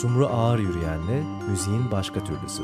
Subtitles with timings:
[0.00, 2.62] Sumru Ağır Yürüyen'le müziğin başka türlüsü.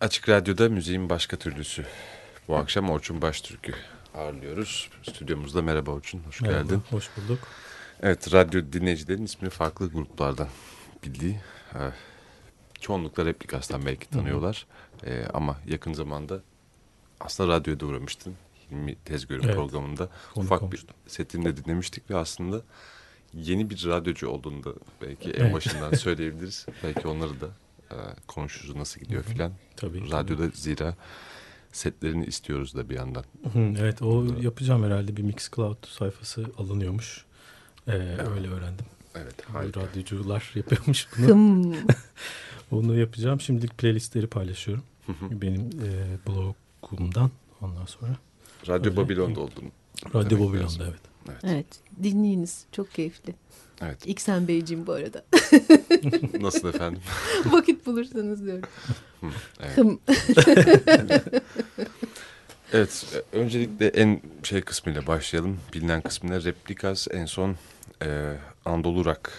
[0.00, 1.86] Açık Radyo'da müziğin başka türlüsü.
[2.48, 3.74] Bu akşam Orçun Baştürk'ü
[4.14, 4.90] ağırlıyoruz.
[5.02, 6.82] Stüdyomuzda merhaba Orçun, hoş merhaba, geldin.
[6.90, 7.38] Hoş bulduk.
[8.02, 10.48] Evet, radyo dinleyicilerin ismini farklı gruplardan
[11.04, 11.40] bildiği.
[11.74, 11.80] E,
[12.80, 14.66] çoğunlukla Replikas'tan belki tanıyorlar.
[15.06, 16.40] E, ama yakın zamanda
[17.20, 18.34] aslında radyoda uğramıştın.
[18.70, 19.54] Hilmi Tezgör'ün evet.
[19.54, 20.96] programında Konu ufak konuştum.
[21.06, 22.62] bir setini de dinlemiştik ve aslında
[23.34, 24.70] yeni bir radyocu olduğunu da
[25.02, 26.66] belki en başından söyleyebiliriz.
[26.82, 27.46] belki onları da
[27.90, 27.96] e,
[28.26, 29.52] konuşuruz nasıl gidiyor filan.
[29.76, 30.10] Tabii.
[30.10, 30.56] Radyoda tabii.
[30.56, 30.94] zira
[31.72, 33.24] setlerini istiyoruz da bir yandan.
[33.54, 37.24] evet o yapacağım herhalde bir Mixcloud sayfası alınıyormuş.
[37.86, 38.28] Ee, evet.
[38.36, 38.86] Öyle öğrendim.
[39.14, 39.34] Evet.
[39.52, 39.80] Harika.
[39.80, 41.74] Radyocular yapıyormuş bunu.
[42.70, 43.40] Onu yapacağım.
[43.40, 44.84] Şimdilik playlistleri paylaşıyorum.
[45.30, 47.30] Benim e, blogumdan
[47.60, 48.16] ondan sonra.
[48.68, 48.96] Radyo Öyle.
[48.96, 49.64] Babilon'da oldun.
[50.14, 51.00] Radyo Babilon'da evet.
[51.28, 51.40] evet.
[51.44, 51.66] Evet.
[52.02, 52.64] Dinleyiniz.
[52.72, 53.34] Çok keyifli.
[53.82, 54.06] Evet.
[54.06, 55.24] İksen Beyciğim bu arada.
[56.40, 57.02] Nasıl efendim?
[57.44, 58.68] Vakit bulursanız diyorum.
[59.60, 61.22] evet.
[62.72, 63.22] Evet.
[63.32, 65.60] Öncelikle en şey kısmıyla başlayalım.
[65.74, 67.56] Bilinen kısmıyla Replikas en son
[68.02, 68.34] e,
[68.64, 69.30] Anadolu Rock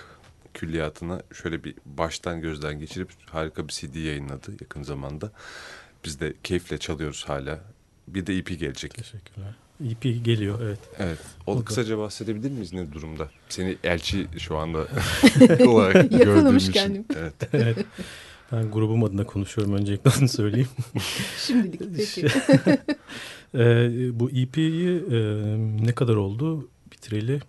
[0.54, 5.32] külliyatına şöyle bir baştan gözden geçirip harika bir CD yayınladı yakın zamanda.
[6.06, 7.60] Biz de keyifle çalıyoruz hala.
[8.08, 8.94] Bir de EP gelecek.
[8.94, 9.56] Teşekkürler.
[9.92, 10.80] EP geliyor evet.
[11.00, 11.20] Evet.
[11.48, 13.30] O, o kısaca bahsedebilir miyiz ne durumda?
[13.50, 14.80] Seni elçi şu anda
[15.68, 16.72] olarak gördüğüm için.
[16.72, 17.06] kendim.
[17.18, 17.34] Evet.
[17.54, 17.78] evet.
[18.52, 20.68] Ben grubum adına konuşuyorum öncelikle onu söyleyeyim.
[21.48, 22.26] Şimdilik peki.
[23.56, 25.20] e, bu EP'yi e,
[25.86, 27.40] ne kadar oldu bitireli?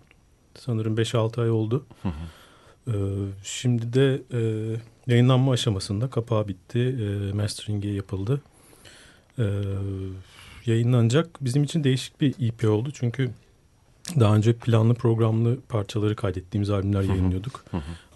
[0.59, 1.85] Sanırım 5-6 ay oldu.
[2.87, 2.93] E,
[3.43, 4.41] şimdi de e,
[5.07, 6.79] yayınlanma aşamasında kapağı bitti.
[6.79, 8.41] E, mastering'i yapıldı.
[9.39, 9.45] E,
[10.65, 11.37] yayınlanacak.
[11.41, 12.89] Bizim için değişik bir EP oldu.
[12.93, 13.31] Çünkü
[14.19, 17.65] daha önce planlı programlı parçaları kaydettiğimiz albümler yayınlıyorduk.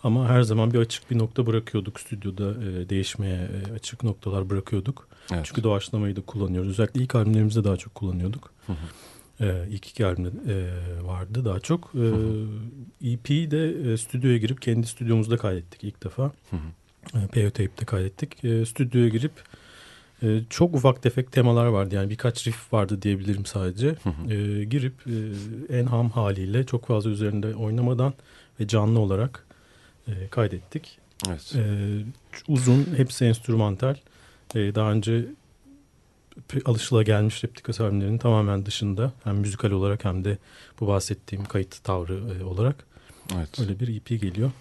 [0.03, 5.07] Ama her zaman bir açık bir nokta bırakıyorduk stüdyoda e, değişmeye e, açık noktalar bırakıyorduk.
[5.33, 5.45] Evet.
[5.45, 6.69] Çünkü doğaçlamayı da kullanıyoruz.
[6.69, 8.53] Özellikle ilk albümlerimizde daha çok kullanıyorduk.
[9.39, 11.91] E, ilk iki albümde e, vardı daha çok.
[11.95, 16.31] E, EP'yi de e, stüdyoya girip kendi stüdyomuzda kaydettik ilk defa.
[17.15, 18.43] E, PO Tape'de kaydettik.
[18.43, 19.31] E, stüdyoya girip
[20.23, 23.87] e, çok ufak tefek temalar vardı yani birkaç riff vardı diyebilirim sadece.
[23.87, 24.33] Hı hı.
[24.33, 28.13] E, girip e, en ham haliyle çok fazla üzerinde oynamadan
[28.59, 29.45] ve canlı olarak
[30.07, 30.97] e, kaydettik.
[31.29, 31.55] Evet.
[31.55, 31.63] E,
[32.47, 33.95] uzun, hepsi enstrümantal.
[34.55, 35.25] E, daha önce
[36.65, 40.37] alışılagelmiş replik albümlerinin tamamen dışında hem müzikal olarak hem de
[40.79, 42.89] bu bahsettiğim kayıt tavrı e, olarak
[43.37, 43.59] Evet.
[43.59, 44.51] Öyle bir EP geliyor.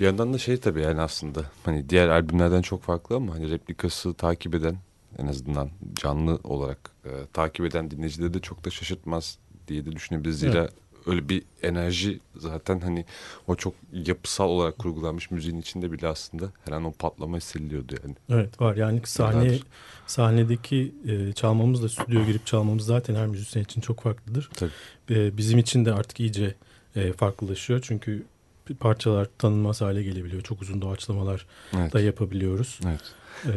[0.00, 4.14] Bir yandan da şey tabii yani aslında hani diğer albümlerden çok farklı ama hani replikası
[4.14, 4.76] takip eden
[5.18, 9.38] en azından canlı olarak e, takip eden dinleyicileri de çok da şaşırtmaz
[9.68, 10.38] diye de düşünebiliriz.
[10.38, 10.72] Zira evet.
[11.06, 13.04] öyle bir enerji zaten hani
[13.46, 18.14] o çok yapısal olarak kurgulanmış müziğin içinde bile aslında her an o patlama hissediliyordu yani.
[18.28, 19.58] Evet var yani sahne
[20.06, 24.50] sahnedeki e, çalmamızla stüdyoya girip çalmamız zaten her müzisyen için çok farklıdır.
[24.54, 24.70] Tabii.
[25.10, 26.54] E, bizim için de artık iyice
[26.96, 28.26] e, farklılaşıyor çünkü
[28.74, 30.42] parçalar tanınmaz hale gelebiliyor.
[30.42, 31.46] Çok uzun doğaçlamalar
[31.76, 31.92] evet.
[31.92, 32.80] da yapabiliyoruz.
[32.86, 33.14] Evet.
[33.46, 33.52] E,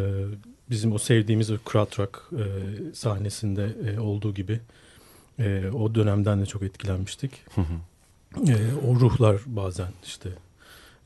[0.70, 2.46] bizim o sevdiğimiz o krautrock e,
[2.96, 4.60] sahnesinde e, olduğu gibi
[5.40, 7.32] e, o dönemden de çok etkilenmiştik.
[8.48, 8.56] E,
[8.88, 10.30] o ruhlar bazen işte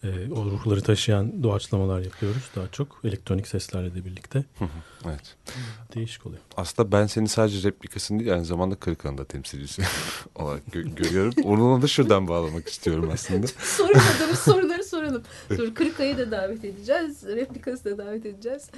[0.04, 4.44] e, o ruhları taşıyan doğaçlamalar yapıyoruz daha çok elektronik seslerle de birlikte.
[5.06, 5.36] evet.
[5.96, 6.42] Değişik oluyor.
[6.58, 9.84] Aslında ben seni sadece replikasını değil aynı zamanda Kırıkan'da temsilcisi
[10.36, 11.34] olarak gö görüyorum.
[11.44, 13.48] Onu da şuradan bağlamak istiyorum aslında.
[13.48, 15.24] Sormadığımız soruları soralım.
[15.58, 17.24] Sonra Kırıkay'ı da davet edeceğiz.
[17.24, 18.70] Replikası da davet edeceğiz.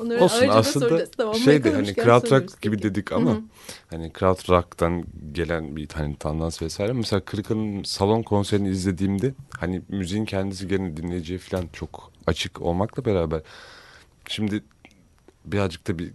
[0.00, 3.42] Onları Olsun aslında tamam, şey de hani krautrock gibi dedik ama Hı -hı.
[3.90, 6.92] hani krautrock'tan gelen bir hani tendans vesaire.
[6.92, 13.42] Mesela Kırıkan'ın salon konserini izlediğimde hani müziğin kendisi gene dinleyiciye falan çok açık olmakla beraber
[14.28, 14.62] şimdi
[15.44, 16.12] birazcık da bir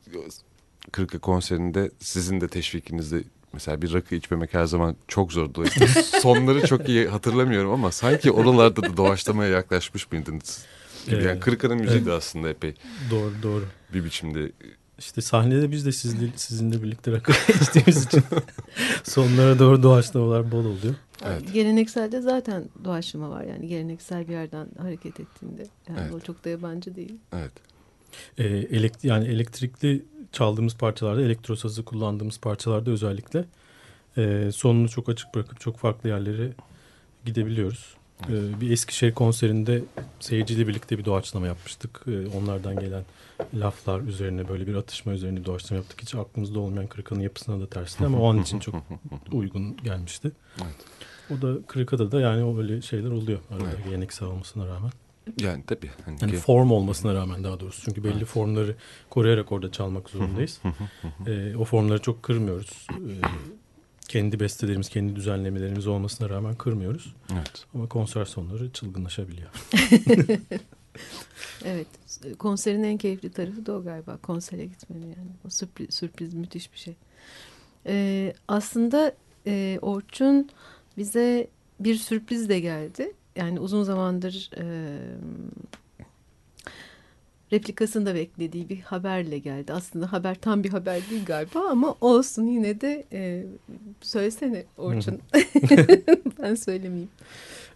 [0.91, 5.53] Kırık'a konserinde sizin de teşvikinizde mesela bir rakı içmemek her zaman çok zor.
[5.53, 10.65] Dolayısıyla sonları çok iyi hatırlamıyorum ama sanki oralarda da doğaçlamaya yaklaşmış mıydınız?
[11.05, 11.23] Gibi.
[11.23, 12.07] Yani Kırık'ın müziği evet.
[12.07, 12.73] de aslında epey.
[13.11, 13.65] Doğru doğru.
[13.93, 14.51] Bir biçimde
[14.99, 17.31] işte sahnede biz de sizle, sizinle birlikte rakı
[17.61, 18.23] içtiğimiz için
[19.03, 20.95] sonlara doğru doğaçlamalar bol oluyor.
[21.25, 21.53] Evet.
[21.53, 25.63] Gelenekselde zaten doğaçlama var yani geleneksel bir yerden hareket ettiğinde.
[25.89, 26.13] Yani evet.
[26.13, 27.15] o çok da yabancı değil.
[27.33, 27.51] Evet.
[28.37, 28.43] Ee,
[28.77, 33.45] elekt yani elektrikli çaldığımız parçalarda, elektro sazı kullandığımız parçalarda özellikle
[34.17, 36.51] e, sonunu çok açık bırakıp çok farklı yerlere
[37.25, 37.95] gidebiliyoruz.
[38.29, 39.83] Ee, bir Eskişehir konserinde
[40.19, 42.01] seyirciyle birlikte bir doğaçlama yapmıştık.
[42.07, 43.03] Ee, onlardan gelen
[43.53, 46.01] laflar üzerine böyle bir atışma üzerine bir doğaçlama yaptık.
[46.01, 48.75] Hiç aklımızda olmayan Kırıka'nın yapısına da tersine ama o an için çok
[49.31, 50.31] uygun gelmişti.
[50.63, 50.75] Evet.
[51.37, 53.85] O da Kırıka'da da yani o böyle şeyler oluyor arada evet.
[53.85, 54.91] geleneksel olmasına rağmen.
[55.39, 55.89] Yani tabii.
[56.05, 57.81] Hani yani form olmasına rağmen daha doğrusu.
[57.85, 58.25] Çünkü belli evet.
[58.25, 58.75] formları
[59.09, 60.61] koruyarak orada çalmak zorundayız.
[61.27, 62.87] ee, o formları çok kırmıyoruz.
[62.91, 63.21] Ee,
[64.07, 67.15] kendi bestelerimiz, kendi düzenlemelerimiz olmasına rağmen kırmıyoruz.
[67.33, 67.65] Evet.
[67.73, 69.49] Ama konser sonları çılgınlaşabiliyor.
[71.65, 71.87] evet.
[72.39, 74.17] Konserin en keyifli tarafı da o galiba.
[74.17, 75.31] Konsere gitmenin yani.
[75.47, 76.95] O sürpriz, sürpriz müthiş bir şey.
[77.85, 79.15] Ee, aslında
[79.47, 80.49] e, Orçun
[80.97, 81.47] bize
[81.79, 83.13] bir sürpriz de geldi.
[83.35, 84.63] Yani uzun zamandır e,
[87.51, 89.73] replikasında beklediği bir haberle geldi.
[89.73, 93.45] Aslında haber tam bir haber değil galiba ama olsun yine de e,
[94.01, 95.19] söylesene Orçun.
[96.41, 97.09] ben söylemeyeyim.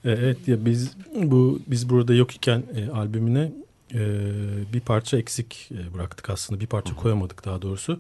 [0.06, 3.51] E, evet ya biz bu biz burada yok iken e, albümüne
[3.94, 4.00] e,
[4.74, 6.62] bir parça eksik e, bıraktık aslında.
[6.62, 8.00] Bir parça koyamadık daha doğrusu.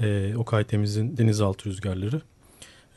[0.00, 2.20] E, Okay Temiz'in Denizaltı Rüzgarları.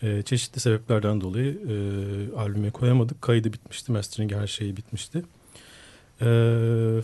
[0.03, 3.21] E, çeşitli sebeplerden dolayı e, albüme koyamadık.
[3.21, 5.23] Kaydı bitmişti, mastering her şeyi bitmişti.
[6.21, 6.27] E,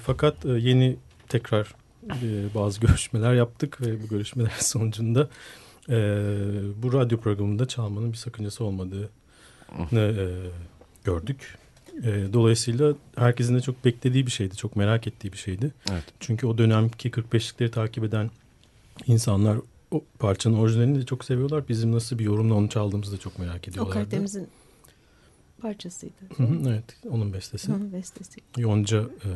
[0.03, 0.97] fakat e, yeni
[1.29, 1.75] tekrar
[2.09, 5.29] e, bazı görüşmeler yaptık ve bu görüşmeler sonucunda
[5.89, 5.95] e,
[6.83, 9.09] bu radyo programında çalmanın bir sakıncası olmadığını
[9.93, 10.27] e,
[11.03, 11.57] gördük.
[12.03, 15.71] E, dolayısıyla herkesin de çok beklediği bir şeydi, çok merak ettiği bir şeydi.
[15.91, 16.03] Evet.
[16.19, 18.29] Çünkü o dönemki 45'likleri takip eden
[19.07, 19.57] insanlar
[19.91, 21.67] o parçanın orijinalini de çok seviyorlar.
[21.67, 23.99] Bizim nasıl bir yorumla onu çaldığımızı da çok merak ediyorlardı.
[23.99, 24.47] O Karadeniz'in
[25.61, 26.13] parçasıydı.
[26.67, 27.93] Evet, onun bestesi.
[27.93, 28.41] Bestesi.
[28.57, 29.29] Yonca e,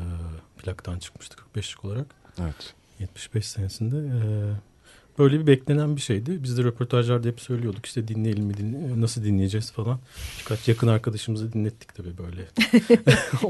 [0.58, 2.08] plaktan çıkmıştı 45'lik olarak.
[2.42, 2.74] Evet.
[3.00, 3.98] 75 senesinde.
[3.98, 4.22] E,
[5.20, 6.44] böyle bir beklenen bir şeydi.
[6.44, 10.00] Biz de röportajlarda hep söylüyorduk işte dinleyelim mi, dinle, nasıl dinleyeceğiz falan.
[10.40, 12.48] Birkaç yakın arkadaşımızı dinlettik tabii böyle.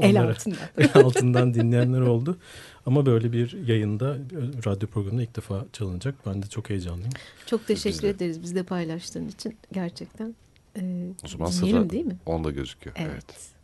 [0.00, 0.58] el altından.
[0.78, 2.36] el altından dinleyenler oldu.
[2.86, 4.16] Ama böyle bir yayında,
[4.66, 6.14] radyo programında ilk defa çalınacak.
[6.26, 7.12] Ben de çok heyecanlıyım.
[7.46, 9.56] Çok teşekkür Biz ederiz bizde paylaştığın için.
[9.72, 10.34] Gerçekten
[10.78, 12.16] ee, o zaman sıra değil mi?
[12.26, 12.96] onda gözüküyor.
[12.98, 13.10] Evet.
[13.14, 13.54] evet.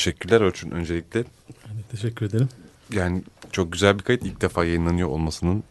[0.00, 1.24] Teşekkürler Orçun öncelikle.
[1.68, 2.48] Ben de teşekkür ederim.
[2.92, 5.64] Yani çok güzel bir kayıt ilk defa yayınlanıyor olmasının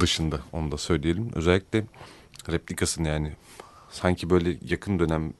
[0.00, 1.30] dışında onu da söyleyelim.
[1.34, 1.84] Özellikle
[2.48, 3.32] replikasını yani
[3.90, 5.32] sanki böyle yakın dönem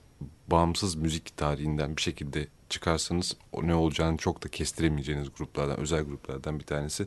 [0.49, 6.59] bağımsız müzik tarihinden bir şekilde çıkarsanız o ne olacağını çok da kestiremeyeceğiniz gruplardan, özel gruplardan
[6.59, 7.07] bir tanesi.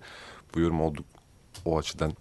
[0.56, 1.06] Bu yorum olduk
[1.66, 2.14] o açıdan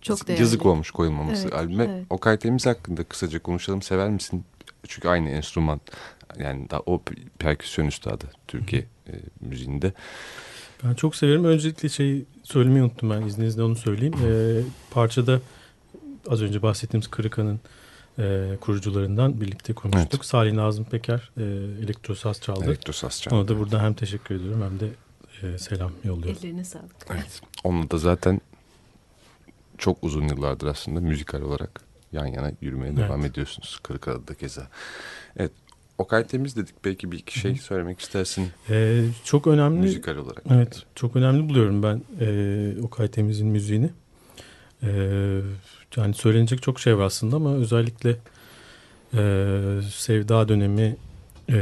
[0.00, 0.40] çok değerli.
[0.40, 1.84] yazık olmuş koyulmaması evet, albüme.
[1.84, 2.06] Evet.
[2.10, 3.82] Okay Temiz hakkında kısaca konuşalım.
[3.82, 4.44] Sever misin?
[4.88, 5.80] Çünkü aynı enstrüman
[6.38, 7.02] yani da o
[7.38, 9.92] perküsyon üstadı Türkiye e, müziğinde.
[10.84, 11.44] Ben çok severim.
[11.44, 14.14] Öncelikle şey söylemeyi unuttum ben izninizle onu söyleyeyim.
[14.26, 14.60] Ee,
[14.90, 15.40] parçada
[16.28, 17.60] az önce bahsettiğimiz Kırıkan'ın
[18.18, 20.14] e, kurucularından birlikte konuştuk.
[20.14, 20.24] Evet.
[20.24, 21.42] Salih Nazım Peker e,
[21.84, 22.64] elektrosaz çaldı.
[22.64, 23.34] Elektrosaz çaldı.
[23.34, 24.88] Ona da buradan hem teşekkür ediyorum hem de
[25.42, 26.38] e, selam yolluyorum.
[26.42, 26.96] Ellerine sağlık.
[27.10, 27.40] Evet.
[27.64, 28.40] Onunla da zaten
[29.78, 31.80] çok uzun yıllardır aslında müzikal olarak
[32.14, 32.98] yan yana yürümeye Evet.
[33.08, 33.78] devam ediyorsunuz.
[33.82, 34.68] Kırıkkale'de keza.
[35.36, 35.52] Evet.
[35.98, 36.74] Okay Temiz dedik.
[36.84, 39.80] Belki bir iki şey söylemek istersin E, çok önemli.
[39.80, 40.42] müzikal olarak.
[40.50, 43.90] Evet, çok önemli buluyorum ben e, Okay Temiz'in müziğini.
[44.82, 44.88] E,
[45.96, 48.10] yani söylenecek çok şey var aslında ama özellikle
[49.14, 49.20] e,
[49.92, 50.96] Sevda dönemi,
[51.48, 51.54] e,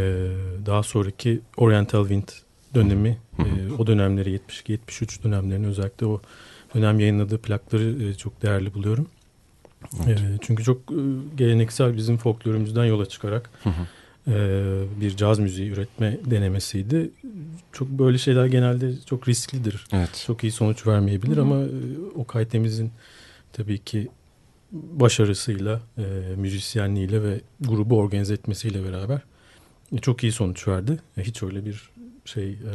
[0.66, 2.28] daha sonraki Oriental Wind
[2.74, 3.42] dönemi, hı.
[3.42, 6.20] e, o dönemleri 72-73 dönemlerini özellikle o
[6.74, 9.06] dönem yayınladığı plakları e, çok değerli buluyorum.
[10.06, 10.18] Evet.
[10.20, 10.94] E, çünkü çok e,
[11.36, 13.82] geleneksel bizim folklorumuzdan yola çıkarak Hı hı.
[14.32, 17.10] e, bir caz müziği üretme denemesiydi.
[17.72, 19.84] Çok böyle şeyler genelde çok risklidir.
[19.92, 20.24] Evet.
[20.26, 21.44] Çok iyi sonuç vermeyebilir Hı hı.
[21.44, 21.68] ama e,
[22.18, 22.90] Okay Temiz'in
[23.52, 24.08] tabii ki
[24.72, 26.02] başarısıyla, e,
[26.36, 29.20] müzisyenliğiyle ve grubu organize etmesiyle beraber
[29.92, 30.98] e, çok iyi sonuç verdi.
[31.18, 31.90] Hiç öyle bir
[32.24, 32.72] şey e,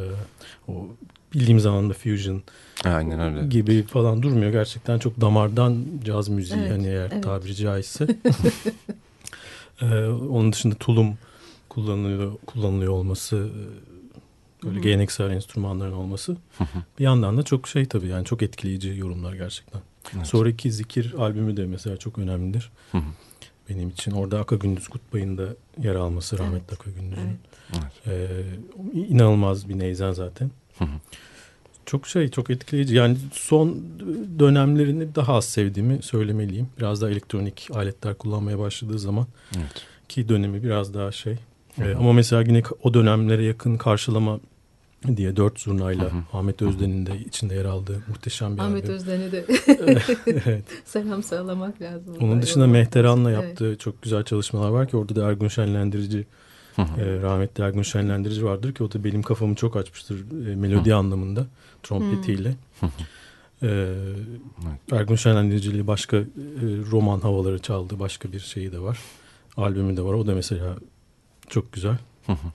[0.68, 0.88] o
[1.34, 2.44] bildiğimiz anlamda fusion
[2.84, 3.48] Aynen öyle.
[3.48, 4.52] gibi falan durmuyor.
[4.52, 7.24] Gerçekten çok damardan caz müziği Evet, hani eğer evet.
[7.24, 8.08] tabiri caizse.
[9.82, 11.18] Ee, onun dışında tulum
[11.70, 14.84] kullanılıyor kullanılıyor olması e, böyle Hı hı.
[14.84, 16.38] geleneksel enstrümanların olması
[17.00, 19.82] bir yandan da çok şey tabii yani çok etkileyici yorumlar gerçekten.
[20.16, 20.28] Evet.
[20.28, 22.72] Sonraki Zikir albümü de mesela çok önemlidir.
[22.92, 23.02] Hı hı.
[23.70, 25.48] Benim için orada Aka Gündüz Kutbay'ın da
[25.84, 27.22] yer alması rahmetli Evet, Aka Gündüz'ün.
[27.74, 27.82] Evet.
[28.06, 28.18] Evet.
[28.94, 30.52] Ee, inanılmaz bir neyzen zaten.
[30.80, 30.90] Hı hı.
[31.86, 32.96] Çok şey, çok etkileyici.
[32.96, 33.78] Yani son
[34.40, 36.68] dönemlerini daha az sevdiğimi söylemeliyim.
[36.80, 39.72] Biraz daha elektronik aletler kullanmaya başladığı zaman Evet.
[40.10, 41.34] ki dönemi biraz daha şey.
[41.76, 41.88] Hı hı.
[41.90, 44.40] Ee, ama mesela yine o dönemlere yakın karşılama
[45.18, 46.38] diye dört zurnayla Hı hı.
[46.38, 48.90] Ahmet Özden'in de içinde yer aldığı muhteşem bir Ahmet.
[48.90, 49.46] Özden'e de
[50.28, 50.64] evet.
[50.86, 52.16] selam sağlamak lazım.
[52.22, 53.48] Onun dışında Mehteran'la lazım.
[53.48, 56.26] yaptığı çok güzel çalışmalar var ki orada da Ergun Şenlendirici
[56.78, 57.02] Hı hı.
[57.02, 60.20] e, rahmetli Ergun Şenlendirici vardır ki o da benim kafamı çok açmıştır
[60.52, 61.46] e, melodi anlamında
[61.84, 62.56] trompetiyle.
[63.64, 63.94] E,
[64.92, 66.26] Ergun Şenlendirici ile başka e,
[66.92, 69.00] roman havaları çaldığı başka bir şeyi de var.
[69.58, 70.14] Albümü de var.
[70.14, 70.76] O da mesela
[71.50, 71.98] çok güzel.
[72.26, 72.48] Hı hı.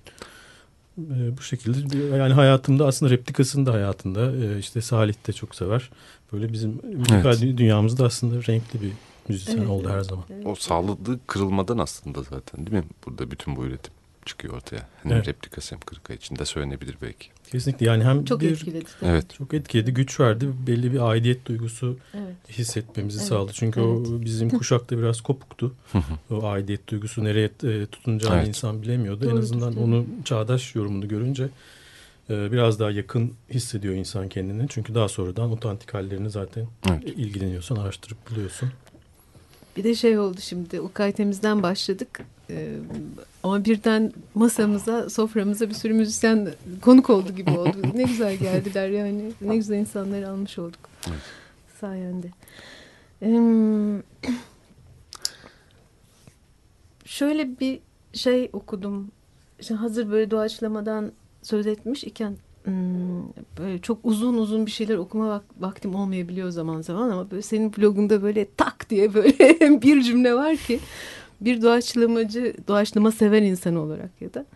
[0.99, 5.91] E, bu şekilde yani hayatımda aslında replikasını da hayatında e, işte Salih de çok sever.
[6.33, 7.43] Böyle bizim müzikal Evet.
[7.43, 8.93] dü- dünyamızda aslında renkli bir
[9.29, 10.25] müzisyen Evet, oldu her zaman.
[10.31, 10.47] evet.
[10.47, 12.89] O sağladığı kırılmadan aslında zaten değil mi?
[13.07, 13.93] Burada bütün bu üretim
[14.27, 14.89] çıkıyor ortaya.
[15.03, 15.29] Hem Evet.
[15.29, 17.29] replikası hem kırıka içinde söylenebilir belki.
[17.51, 18.85] Kesinlikle yani hem Çok bir etkiledi.
[19.03, 19.27] Evet.
[19.39, 22.35] çok etkiledi, güç verdi, belli bir aidiyet duygusu Evet.
[22.59, 23.53] hissetmemizi Evet, sağladı.
[23.55, 25.75] Çünkü o bizim kuşakta biraz kopuktu.
[26.31, 28.49] o aidiyet duygusu nereye e, tutunacağını Evet.
[28.49, 29.25] insan bilemiyordu.
[29.25, 29.81] en Doğrudur, azından tabii.
[29.85, 31.49] onu çağdaş yorumunu görünce
[32.31, 34.67] e, biraz daha yakın hissediyor insan kendini.
[34.69, 37.03] Çünkü daha sonradan otantik hallerini zaten Evet.
[37.05, 38.71] ilgileniyorsun, araştırıp buluyorsun.
[39.77, 42.21] Bir de şey oldu şimdi Okay Temiz'den başladık.
[42.53, 42.73] Ee,
[43.43, 46.49] ama birden masamıza, soframıza bir sürü müzisyen
[46.81, 47.77] konuk oldu gibi oldu.
[47.95, 49.33] Ne güzel geldiler yani.
[49.41, 50.81] Ne güzel insanları almış olduk.
[51.09, 51.19] Evet.
[51.81, 52.27] Sayende.
[53.23, 53.29] Ee,
[57.05, 57.81] şöyle bir
[58.13, 59.11] şey okudum.
[59.61, 63.23] Şimdi hazır böyle doğaçlamadan söz etmiş iken hmm,
[63.59, 67.77] böyle çok uzun uzun bir şeyler okuma vak- vaktim olmayabiliyor zaman zaman ama böyle senin
[67.77, 69.39] blogunda böyle tak diye böyle
[69.83, 70.81] bir cümle var ki
[71.45, 74.47] bir doğaçlamacı, doğaçlama seven insan olarak ya da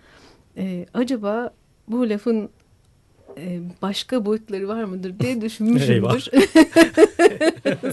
[0.56, 1.50] e, acaba
[1.88, 2.48] bu lafın
[3.38, 6.30] e, başka boyutları var mıdır diye düşünmüşümdür.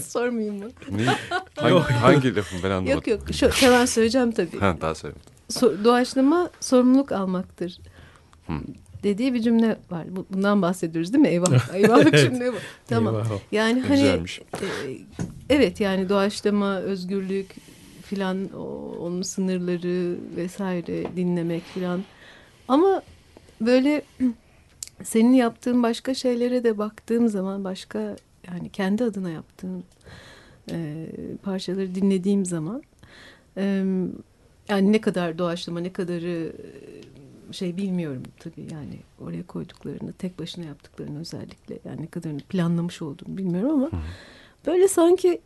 [0.00, 0.70] Sormayayım mı?
[0.90, 1.04] Ne?
[1.56, 2.92] Hangi, hangi lafın ben anlamadım.
[2.92, 3.20] Yok yok.
[3.32, 4.58] Şu, hemen söyleyeceğim tabii.
[4.58, 5.32] Ha, daha söylemedim.
[5.50, 7.78] So- doğaçlama sorumluluk almaktır.
[8.46, 8.60] Hmm.
[9.02, 10.04] Dediği bir cümle var.
[10.16, 11.28] Bu- Bundan bahsediyoruz değil mi?
[11.28, 11.74] Eyvah.
[11.74, 12.56] Eyvah cümle bu.
[12.88, 13.14] Tamam.
[13.14, 13.26] Eyvah.
[13.52, 14.38] Yani hani Güzelmiş.
[14.38, 14.66] e,
[15.50, 17.46] evet yani doğaçlama, özgürlük
[18.04, 18.52] filan
[19.00, 22.04] onun sınırları vesaire dinlemek filan.
[22.68, 23.02] Ama
[23.60, 24.02] böyle
[25.02, 28.16] senin yaptığın başka şeylere de baktığım zaman başka
[28.52, 29.84] yani kendi adına yaptığın
[30.70, 31.06] e,
[31.42, 32.82] parçaları dinlediğim zaman
[33.56, 33.62] e,
[34.68, 36.52] yani ne kadar doğaçlama ne kadarı
[37.50, 43.02] e, şey bilmiyorum tabii yani oraya koyduklarını tek başına yaptıklarını özellikle yani ne kadarını planlamış
[43.02, 43.90] olduğunu bilmiyorum ama
[44.66, 45.40] böyle sanki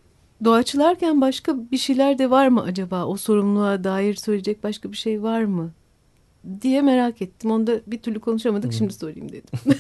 [0.45, 5.23] doğaçlarken başka bir şeyler de var mı acaba o sorumluluğa dair söyleyecek başka bir şey
[5.23, 5.73] var mı
[6.63, 7.51] diye merak ettim.
[7.51, 8.73] Onda bir türlü konuşamadık.
[8.73, 9.77] Şimdi sorayım dedim.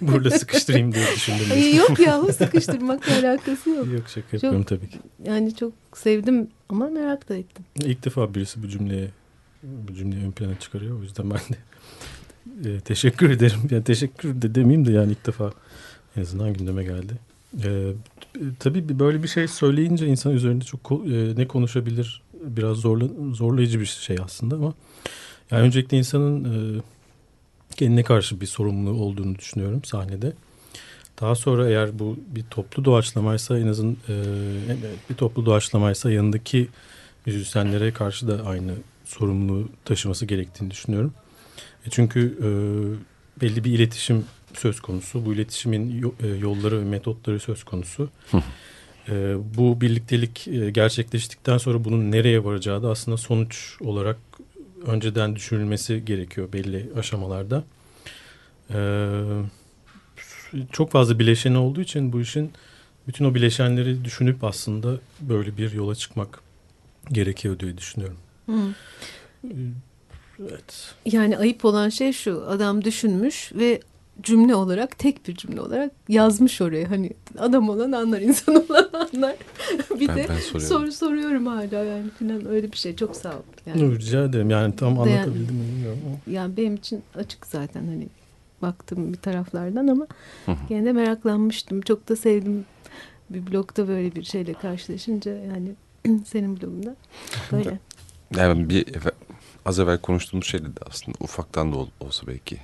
[0.12, 1.46] Burada sıkıştırayım diye düşündüm.
[1.52, 3.86] Ay, yok yahu sıkıştırmakla alakası yok.
[3.92, 4.98] Yok şaka yapıyorum çok, tabii ki.
[5.24, 7.64] Yani çok sevdim ama merak da ettim.
[7.76, 9.10] İlk defa birisi bu cümleye
[9.62, 11.00] bu cümleyi ön plana çıkarıyor.
[11.00, 11.56] O yüzden ben de
[12.70, 13.58] e, teşekkür ederim.
[13.70, 15.52] Yani teşekkür de demeyeyim de yani ilk defa
[16.16, 17.12] en azından gündeme geldi.
[17.64, 17.92] E,
[18.58, 23.86] tabii böyle bir şey söyleyince insan üzerinde çok e, ne konuşabilir biraz zorla, zorlayıcı bir
[23.86, 24.74] şey aslında ama
[25.50, 26.80] yani öncelikle insanın e,
[27.76, 30.32] kendine karşı bir sorumluluğu olduğunu düşünüyorum sahnede.
[31.20, 34.14] Daha sonra eğer bu bir toplu doğaçlamaysa en azından e,
[35.10, 36.68] bir toplu doğaçlamaysa yanındaki
[37.26, 38.72] müzisyenlere karşı da aynı
[39.04, 41.14] sorumluluğu taşıması gerektiğini düşünüyorum.
[41.86, 42.48] E çünkü e,
[43.42, 44.24] belli bir iletişim
[44.58, 45.26] söz konusu.
[45.26, 48.08] Bu iletişimin e, yolları ve metotları söz konusu.
[49.08, 54.16] e, bu birliktelik e, gerçekleştikten sonra bunun nereye varacağı da aslında sonuç olarak
[54.86, 57.64] önceden düşünülmesi gerekiyor belli aşamalarda.
[58.70, 59.20] Ee,
[60.72, 62.52] çok fazla bileşeni olduğu için bu işin
[63.08, 66.40] bütün o bileşenleri düşünüp aslında böyle bir yola çıkmak
[67.12, 68.18] gerekiyor diye düşünüyorum.
[68.46, 68.74] Hı.
[70.40, 70.94] Evet.
[71.06, 73.80] Yani ayıp olan şey şu adam düşünmüş ve
[74.22, 76.90] cümle olarak tek bir cümle olarak yazmış oraya.
[76.90, 79.36] Hani adam olan anlar insan olan anlar.
[80.00, 82.96] Bir ben, de ben soru soruyorum hala yani falan öyle bir şey.
[82.96, 83.42] Çok sağ ol.
[83.66, 84.50] Yani, Rica ederim.
[84.50, 85.98] Yani tam anlatabildim mi bilmiyorum.
[86.26, 88.08] Yani benim için açık zaten hani
[88.62, 90.06] baktım bir taraflardan ama
[90.68, 91.80] gene de meraklanmıştım.
[91.80, 92.64] Çok da sevdim.
[93.30, 95.74] Bir blogda böyle bir şeyle karşılaşınca yani
[96.24, 96.96] senin blogunda
[97.52, 97.78] böyle.
[98.36, 98.86] Yani bir
[99.66, 102.58] az evvel konuştuğumuz şey de aslında ufaktan da olsa belki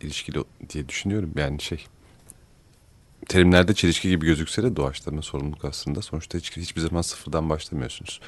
[0.00, 1.30] ilişkili diye düşünüyorum.
[1.36, 1.86] Yani şey
[3.28, 6.02] terimlerde çelişki gibi gözükse de doğaçlama sorumluluk aslında.
[6.02, 8.20] Sonuçta hiç, hiçbir zaman sıfırdan başlamıyorsunuz.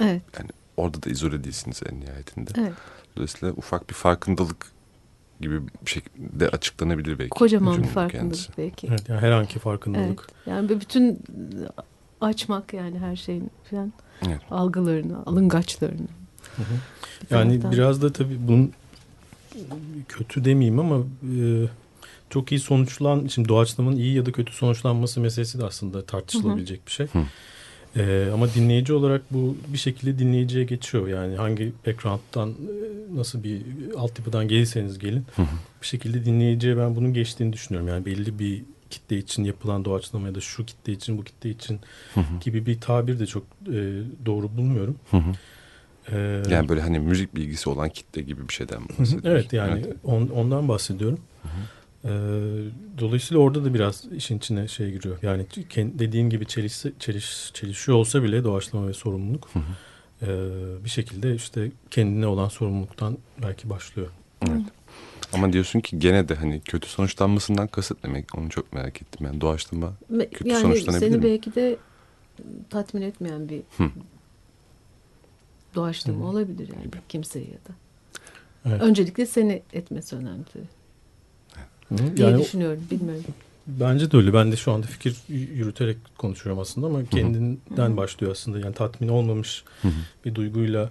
[0.00, 0.22] Evet.
[0.38, 2.50] Yani orada da izole değilsiniz en nihayetinde.
[2.58, 2.72] Evet.
[3.16, 4.72] Dolayısıyla ufak bir farkındalık
[5.40, 7.30] gibi bir şekilde açıklanabilir belki.
[7.30, 8.52] Kocaman bir farkındalık kendisi.
[8.58, 8.86] belki.
[8.86, 10.26] Evet, yani herhangi farkındalık.
[10.28, 10.46] Evet.
[10.46, 11.22] Yani bütün
[12.20, 13.92] açmak yani her şeyin falan
[14.26, 14.40] evet.
[14.50, 16.08] algılarını, alıngaçlarını.
[16.56, 16.74] Hı hı.
[17.30, 17.72] Yani taraftan.
[17.72, 18.72] biraz da tabii bunun
[20.08, 21.04] kötü demeyeyim ama
[21.38, 21.66] e,
[22.30, 26.82] çok iyi sonuçlan şimdi doğaçlamanın iyi ya da kötü sonuçlanması meselesi de aslında tartışılabilecek hı
[26.82, 26.86] hı.
[26.86, 27.06] bir şey.
[27.06, 27.18] Hı.
[27.96, 31.08] Ee, ama dinleyici olarak bu bir şekilde dinleyiciye geçiyor.
[31.08, 32.54] Yani hangi background'dan e,
[33.16, 33.62] nasıl bir
[33.96, 35.56] altyapıdan gelirseniz gelin hı hı.
[35.82, 37.88] bir şekilde dinleyiciye ben bunun geçtiğini düşünüyorum.
[37.88, 41.80] Yani belli bir kitle için yapılan doğaçlama ya da şu kitle için bu kitle için
[42.14, 42.40] hı hı.
[42.40, 44.96] gibi bir tabir de çok e, doğru bulmuyorum.
[45.10, 45.32] Hı hı.
[46.12, 49.20] Ee, yani böyle hani müzik bilgisi olan kitle gibi bir şeyden bahsediyorsun.
[49.24, 49.96] evet yani evet.
[50.04, 51.20] On, ondan bahsediyorum.
[51.42, 51.52] Hı hı.
[52.04, 52.10] Ee,
[52.98, 55.18] dolayısıyla orada da biraz işin içine şey giriyor.
[55.22, 59.62] Yani dediğin gibi çeliş, çeliş, çelişiyor olsa bile doğaçlama ve sorumluluk hı hı.
[60.22, 64.08] E, bir şekilde işte kendine olan sorumluluktan belki başlıyor.
[64.48, 64.62] Evet.
[65.32, 69.26] Ama diyorsun ki gene de hani kötü sonuçlanmasından kasıt demek onu çok merak ettim.
[69.26, 69.92] Yani doğaçlama
[70.32, 71.22] kötü yani sonuçlanabilir seni mi?
[71.22, 71.76] belki de
[72.70, 73.84] tatmin etmeyen bir Hı
[75.74, 76.28] doğaçlama Hı.
[76.28, 76.96] olabilir yani Gibi.
[77.08, 77.72] kimseye ya da.
[78.64, 78.82] Evet.
[78.82, 80.44] Öncelikle seni etmesi önemli
[81.88, 82.16] Hı.
[82.16, 83.24] diye yani düşünüyorum bilmiyorum.
[83.66, 84.32] Bence de öyle.
[84.32, 87.96] Ben de şu anda fikir yürüterek konuşuyorum aslında ama kendinden Hı.
[87.96, 88.58] başlıyor aslında.
[88.58, 89.88] Yani tatmin olmamış Hı.
[90.24, 90.90] bir duyguyla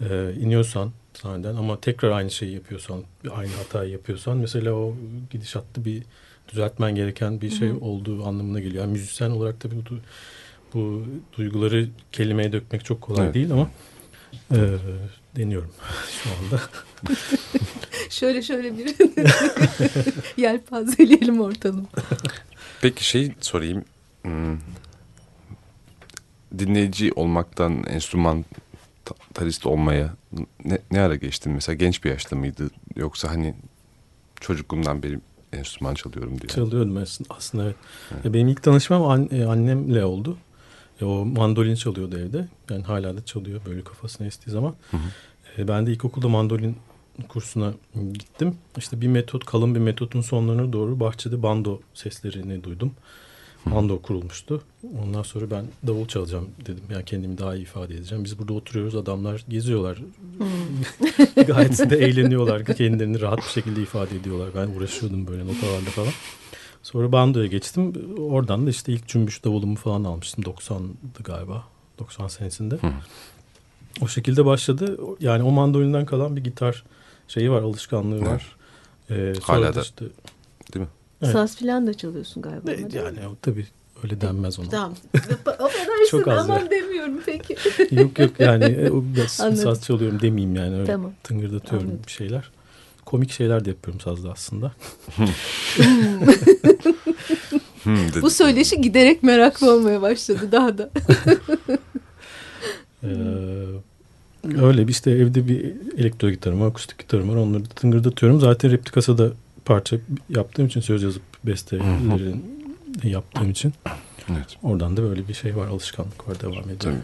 [0.00, 4.94] e, iniyorsan sahneden ama tekrar aynı şeyi yapıyorsan, aynı hatayı yapıyorsan mesela o
[5.30, 6.02] gidişatlı bir
[6.48, 7.78] düzeltmen gereken bir şey Hı.
[7.80, 8.84] olduğu anlamına geliyor.
[8.84, 9.94] Yani müzisyen olarak tabii bu,
[10.74, 11.02] bu
[11.36, 13.34] duyguları kelimeye dökmek çok kolay evet.
[13.34, 13.70] değil ama
[14.52, 14.56] ee,
[15.36, 15.70] deniyorum
[16.22, 16.62] şu anda.
[18.10, 18.94] şöyle şöyle bir
[20.42, 21.88] yelpazeleyelim ortalım.
[22.82, 23.84] Peki şey sorayım.
[24.22, 24.58] Hmm.
[26.58, 28.44] Dinleyici olmaktan enstrüman
[29.34, 30.14] tarist olmaya
[30.64, 31.52] ne, ne ara geçtin?
[31.52, 32.70] Mesela genç bir yaşta mıydı?
[32.96, 33.54] Yoksa hani
[34.40, 35.18] çocukluğumdan beri
[35.52, 36.48] enstrüman çalıyorum diye.
[36.48, 37.76] Çalıyordum aslında, aslında evet.
[38.12, 38.34] evet.
[38.34, 40.38] Benim ilk tanışmam an, e, annemle oldu.
[41.00, 42.48] E, o mandolin çalıyordu evde.
[42.70, 44.74] Yani hala da çalıyor böyle kafasına estiği zaman.
[44.90, 45.62] Hı hı.
[45.62, 46.76] E, ben de ilkokulda mandolin
[47.28, 47.72] kursuna
[48.12, 48.54] gittim.
[48.76, 52.92] İşte bir metot, kalın bir metotun sonlarına doğru bahçede bando seslerini duydum.
[53.66, 54.62] Bando kurulmuştu.
[55.02, 56.84] Ondan sonra ben davul çalacağım dedim.
[56.90, 58.24] Yani kendimi daha iyi ifade edeceğim.
[58.24, 58.94] Biz burada oturuyoruz.
[58.94, 59.98] Adamlar geziyorlar.
[61.46, 62.64] Gayet de eğleniyorlar.
[62.64, 64.48] Kendilerini rahat bir şekilde ifade ediyorlar.
[64.56, 66.12] Ben uğraşıyordum böyle notalarla falan.
[66.82, 67.92] Sonra bandoya geçtim.
[68.18, 70.44] Oradan da işte ilk cümbüş davulumu falan almıştım.
[70.44, 71.64] 90'dı galiba.
[71.98, 72.74] 90 senesinde.
[72.74, 72.92] Hı.
[74.02, 74.98] O şekilde başladı.
[75.20, 76.84] Yani o mandolinden kalan bir gitar
[77.28, 78.56] şeyi var, alışkanlığı var.
[79.10, 79.80] Ee, Hala da.
[79.80, 80.04] Işte,
[80.74, 80.90] değil mi?
[81.22, 81.32] Evet.
[81.32, 82.70] Saz filan da çalıyorsun galiba.
[82.70, 83.66] Evet, yani o, tabii
[84.02, 84.68] öyle denmez ona.
[84.68, 84.94] Tamam.
[85.46, 86.70] Affedersin Çok az aman ya.
[86.70, 87.56] demiyorum peki.
[87.90, 88.64] yok yok yani
[89.16, 91.12] e, saz çalıyorum demeyeyim yani öyle tamam.
[91.22, 92.04] tıngırdatıyorum Anladım.
[92.06, 92.50] bir şeyler.
[93.08, 94.72] Komik şeyler de yapıyorum sazda aslında.
[97.84, 100.90] hmm, Bu söyleşi giderek meraklı olmaya başladı daha da.
[103.04, 103.08] ee,
[104.62, 107.36] öyle bir işte evde bir elektro gitarım var, akustik gitarım var.
[107.36, 108.40] Onları da tıngırdatıyorum.
[108.40, 109.30] Zaten replikası da
[109.64, 109.96] parça
[110.28, 112.44] yaptığım için söz yazıp bestelerin
[113.02, 113.72] yaptığım için.
[114.30, 114.56] Evet.
[114.62, 116.78] Oradan da böyle bir şey var, alışkanlık var, devam ediyor.
[116.78, 116.96] Tabii.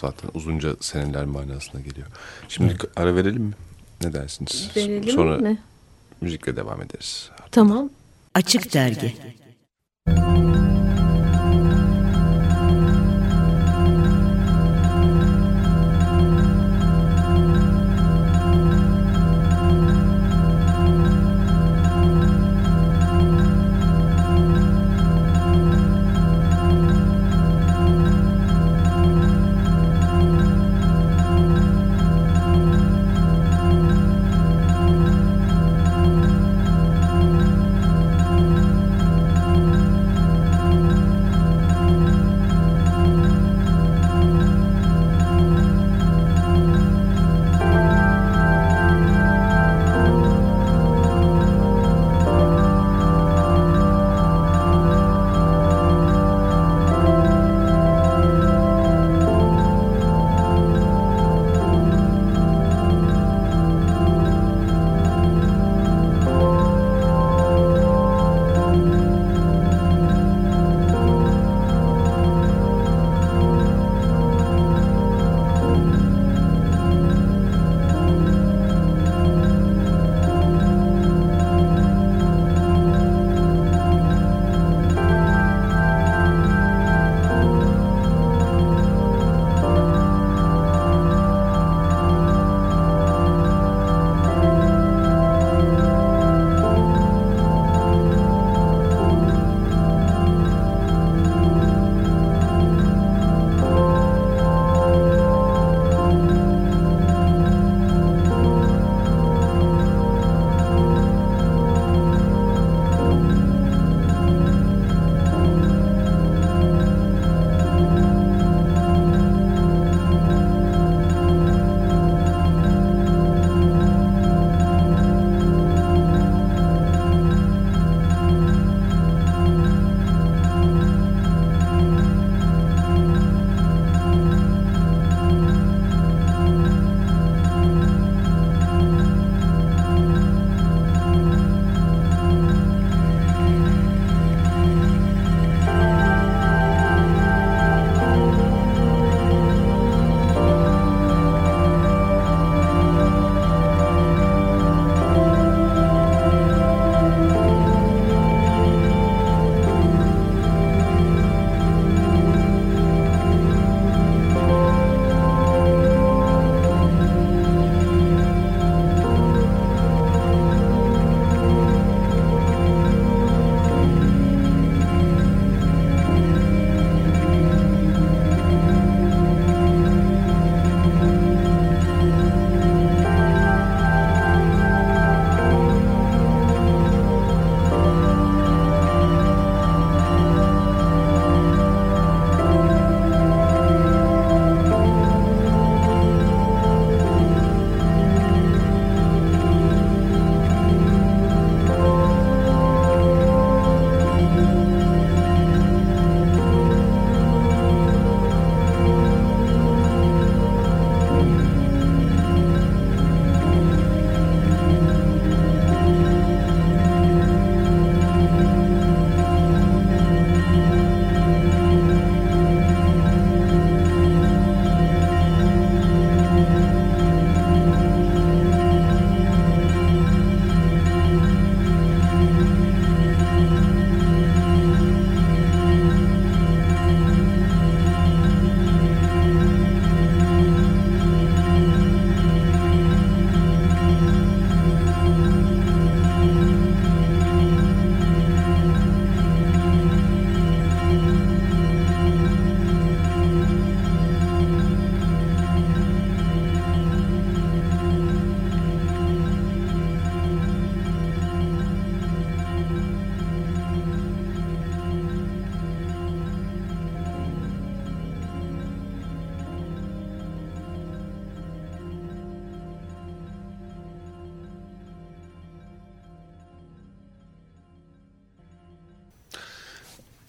[0.00, 2.06] Zaten uzunca seneler manasına geliyor.
[2.48, 2.90] Şimdi evet.
[2.96, 3.54] ara verelim mi?
[4.04, 4.70] Ne dersiniz?
[4.76, 5.58] Verelim Sonra mi?
[6.20, 7.30] müzikle devam ederiz.
[7.50, 7.90] Tamam.
[8.34, 9.14] Açık Dergi.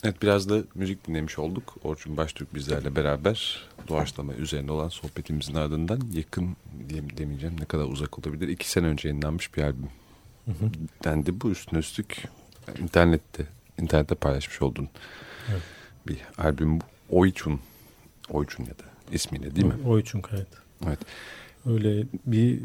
[0.08, 1.76] Evet biraz da müzik dinlemiş olduk.
[1.84, 6.56] Orçun Baştürk bizlerle beraber doğaçlama üzerine olan sohbetimizin ardından yakın
[7.18, 8.48] demeyeceğim ne kadar uzak olabilir.
[8.48, 9.90] iki sene önce yayınlanmış bir albüm
[10.46, 10.72] hı hı.
[11.04, 11.42] dendi.
[11.42, 12.24] Bu üstüne üstlük
[12.80, 13.48] internette
[13.82, 14.90] internette paylaşmış oldun
[15.52, 15.62] evet.
[16.08, 17.60] bir albüm Oyçun
[18.30, 19.76] Oyçun ya da ismiyle değil mi?
[19.86, 20.48] Oyçun evet.
[20.88, 21.00] Evet.
[21.66, 22.60] Öyle bir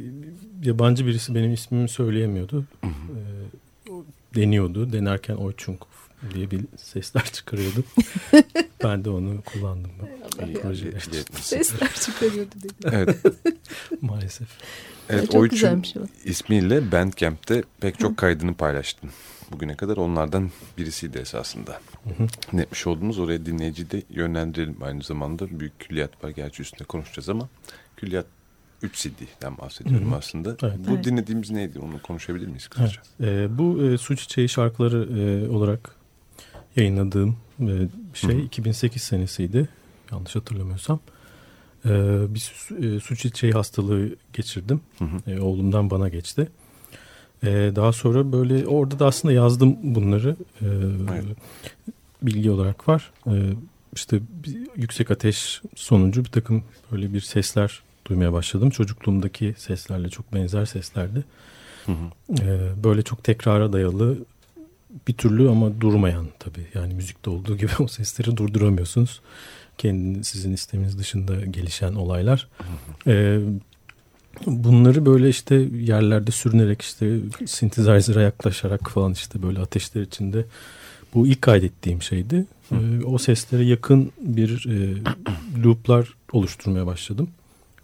[0.64, 2.64] yabancı birisi benim ismimi söyleyemiyordu.
[2.80, 2.90] Hı hı.
[2.90, 3.92] Ee,
[4.34, 4.92] deniyordu.
[4.92, 5.86] Denerken Oyçunk
[6.34, 7.84] diye bir sesler çıkarıyordu.
[8.84, 9.90] ben de onu kullandım.
[11.40, 12.72] Sesler çıkarıyordu dedi.
[12.92, 13.16] Evet.
[14.00, 14.48] Maalesef.
[15.08, 16.00] Evet, çok güzelmiş o.
[16.24, 19.10] ismiyle Bandcamp'te pek çok kaydını paylaştın.
[19.50, 21.80] Bugüne kadar onlardan birisiydi esasında.
[22.04, 25.60] Hı Netmiş olduğumuz oraya dinleyici de yönlendirelim aynı zamanda.
[25.60, 27.48] Büyük külliyat var gerçi üstünde konuşacağız ama
[27.96, 28.26] külliyat
[28.82, 30.16] 3 CD'den bahsediyorum Hı-hı.
[30.16, 30.56] aslında.
[30.62, 30.78] Evet.
[30.88, 31.04] Bu evet.
[31.04, 31.78] dinlediğimiz neydi?
[31.78, 33.02] Onu konuşabilir miyiz kısaca?
[33.20, 33.50] Evet.
[33.50, 35.96] E, bu e, Su Çiçeği şarkıları e, olarak
[36.76, 38.40] yayınladığım e, şey Hı-hı.
[38.40, 39.68] 2008 senesiydi.
[40.12, 41.00] Yanlış hatırlamıyorsam.
[41.84, 41.90] E,
[42.34, 44.80] bir e, su çiçeği hastalığı geçirdim.
[45.26, 46.48] E, oğlumdan bana geçti.
[47.44, 50.36] E, daha sonra böyle orada da aslında yazdım bunları.
[50.60, 50.66] E,
[51.12, 51.36] evet.
[52.22, 53.10] Bilgi olarak var.
[53.26, 53.34] E,
[53.94, 54.20] işte
[54.76, 58.70] yüksek ateş sonucu bir takım böyle bir sesler duymaya başladım.
[58.70, 61.24] Çocukluğumdaki seslerle çok benzer seslerdi.
[61.86, 62.36] Hı hı.
[62.84, 64.18] Böyle çok tekrara dayalı
[65.08, 66.66] bir türlü ama durmayan tabii.
[66.74, 69.20] Yani müzikte olduğu gibi o sesleri durduramıyorsunuz.
[69.78, 72.48] Kendi sizin isteminiz dışında gelişen olaylar.
[73.06, 73.38] Ee,
[74.46, 80.44] bunları böyle işte yerlerde sürünerek işte synthesizer'a yaklaşarak falan işte böyle ateşler içinde
[81.14, 82.46] bu ilk kaydettiğim şeydi.
[82.72, 85.02] Ee, o seslere yakın bir e,
[85.64, 87.28] looplar oluşturmaya başladım.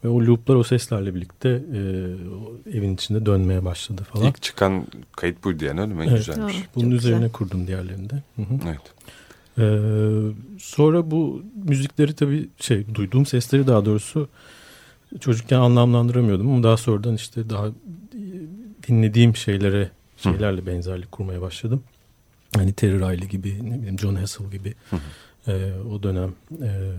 [0.05, 1.79] Ve o looplar o seslerle birlikte e,
[2.77, 4.27] evin içinde dönmeye başladı falan.
[4.27, 6.07] İlk çıkan kayıt buydu yani öyle mi?
[6.09, 6.19] Evet.
[6.19, 6.55] Güzelmiş.
[6.55, 7.33] Tamam, Bunun üzerine güzel.
[7.33, 8.23] kurdum diğerlerinde.
[8.37, 8.59] Hı -hı.
[8.69, 8.81] Evet.
[9.59, 9.79] Ee,
[10.59, 14.29] sonra bu müzikleri tabii şey duyduğum sesleri daha doğrusu
[15.21, 17.69] çocukken anlamlandıramıyordum ama daha sonradan işte daha
[18.89, 20.67] dinlediğim şeylere şeylerle Hı.
[20.67, 21.83] benzerlik kurmaya başladım.
[22.57, 24.97] Hani Terry Riley gibi, ne bileyim John Hassel gibi Hı.
[25.53, 26.93] E, o dönem e,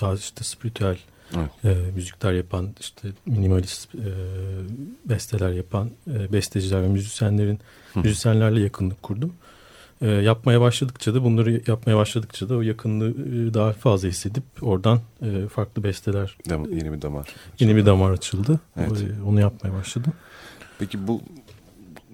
[0.00, 0.98] daha işte spiritüel
[1.36, 1.64] Evet.
[1.64, 3.98] E, müzikler yapan, işte minimalist e,
[5.04, 7.60] besteler yapan e, besteciler ve müzisyenlerin
[7.94, 8.00] Hı.
[8.00, 9.32] müzisyenlerle yakınlık kurdum.
[10.02, 15.00] E, yapmaya başladıkça da bunları yapmaya başladıkça da o yakınlığı e, daha fazla hissedip oradan
[15.22, 18.60] e, farklı besteler Dam yeni bir damar yeni bir damar açıldı.
[18.76, 19.04] Evet.
[19.24, 20.12] O, onu yapmaya başladım.
[20.78, 21.22] Peki bu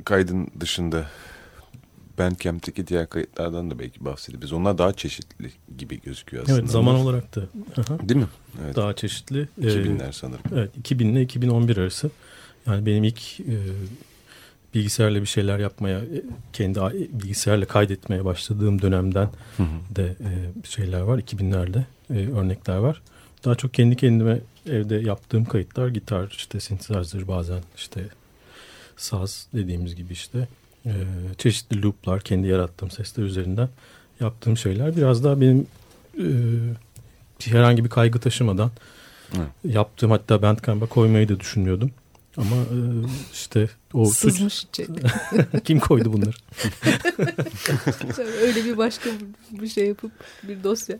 [0.04, 1.06] kaydın dışında
[2.18, 4.52] Bandcamp'teki diğer kayıtlardan da belki bahsedebiliriz.
[4.52, 6.58] Onlar daha çeşitli gibi gözüküyor aslında.
[6.58, 7.40] Evet zaman olarak da.
[8.08, 8.28] Değil mi?
[8.64, 8.76] Evet.
[8.76, 9.48] Daha çeşitli.
[9.60, 10.42] 2000'ler ee, sanırım.
[10.54, 12.10] Evet 2000 ile 2011 arası.
[12.66, 13.56] Yani benim ilk e,
[14.74, 16.22] bilgisayarla bir şeyler yapmaya, e,
[16.52, 16.80] kendi
[17.12, 19.96] bilgisayarla kaydetmeye başladığım dönemden hı hı.
[19.96, 21.18] de e, şeyler var.
[21.18, 23.02] 2000'lerde e, örnekler var.
[23.44, 28.08] Daha çok kendi kendime evde yaptığım kayıtlar gitar, işte synthesizer bazen işte
[28.96, 30.48] saz dediğimiz gibi işte
[30.86, 30.92] e,
[31.38, 33.68] çeşitli looplar, kendi yarattığım sesler üzerinden
[34.20, 35.66] yaptığım şeyler biraz daha benim
[36.18, 36.26] e,
[37.44, 38.70] herhangi bir kaygı taşımadan
[39.32, 39.68] Hı.
[39.68, 41.90] yaptığım hatta Bandcamp'a koymayı da düşünmüyordum.
[42.36, 42.78] Ama e,
[43.32, 44.80] işte o Sızmış suç...
[45.64, 46.30] Kim koydu bunları?
[48.42, 49.10] Öyle bir başka
[49.50, 50.98] bir şey yapıp bir dosya.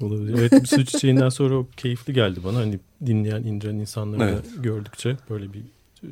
[0.00, 0.34] Olabilir.
[0.38, 2.58] Evet bir su çiçeğinden sonra o keyifli geldi bana.
[2.58, 4.44] Hani dinleyen, indiren insanları evet.
[4.56, 5.62] gördükçe böyle bir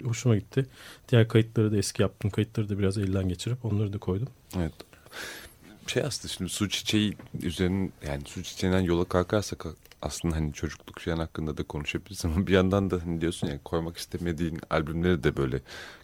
[0.05, 0.67] hoşuma gitti.
[1.09, 2.31] Diğer kayıtları da eski yaptım.
[2.31, 4.29] Kayıtları da biraz elden geçirip onları da koydum.
[4.57, 4.73] Evet.
[5.87, 9.67] Şey aslında şimdi su çiçeği üzerine yani su çiçeğinden yola kalkarsak
[10.03, 13.97] aslında hani çocukluk şeyin hakkında da konuşabiliriz ama bir yandan da hani diyorsun yani koymak
[13.97, 15.61] istemediğin albümleri de böyle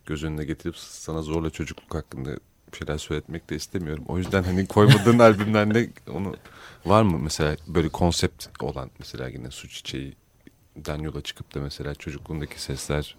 [0.07, 2.31] göz önüne getirip sana zorla çocukluk hakkında
[2.73, 4.05] bir şeyler söyletmek de istemiyorum.
[4.09, 6.37] O yüzden hani koymadığın albümlerinde onu
[6.87, 12.63] var mı mesela böyle konsept olan mesela yine su çiçeğinden yola çıkıp da mesela çocukluğundaki
[12.63, 13.17] sesler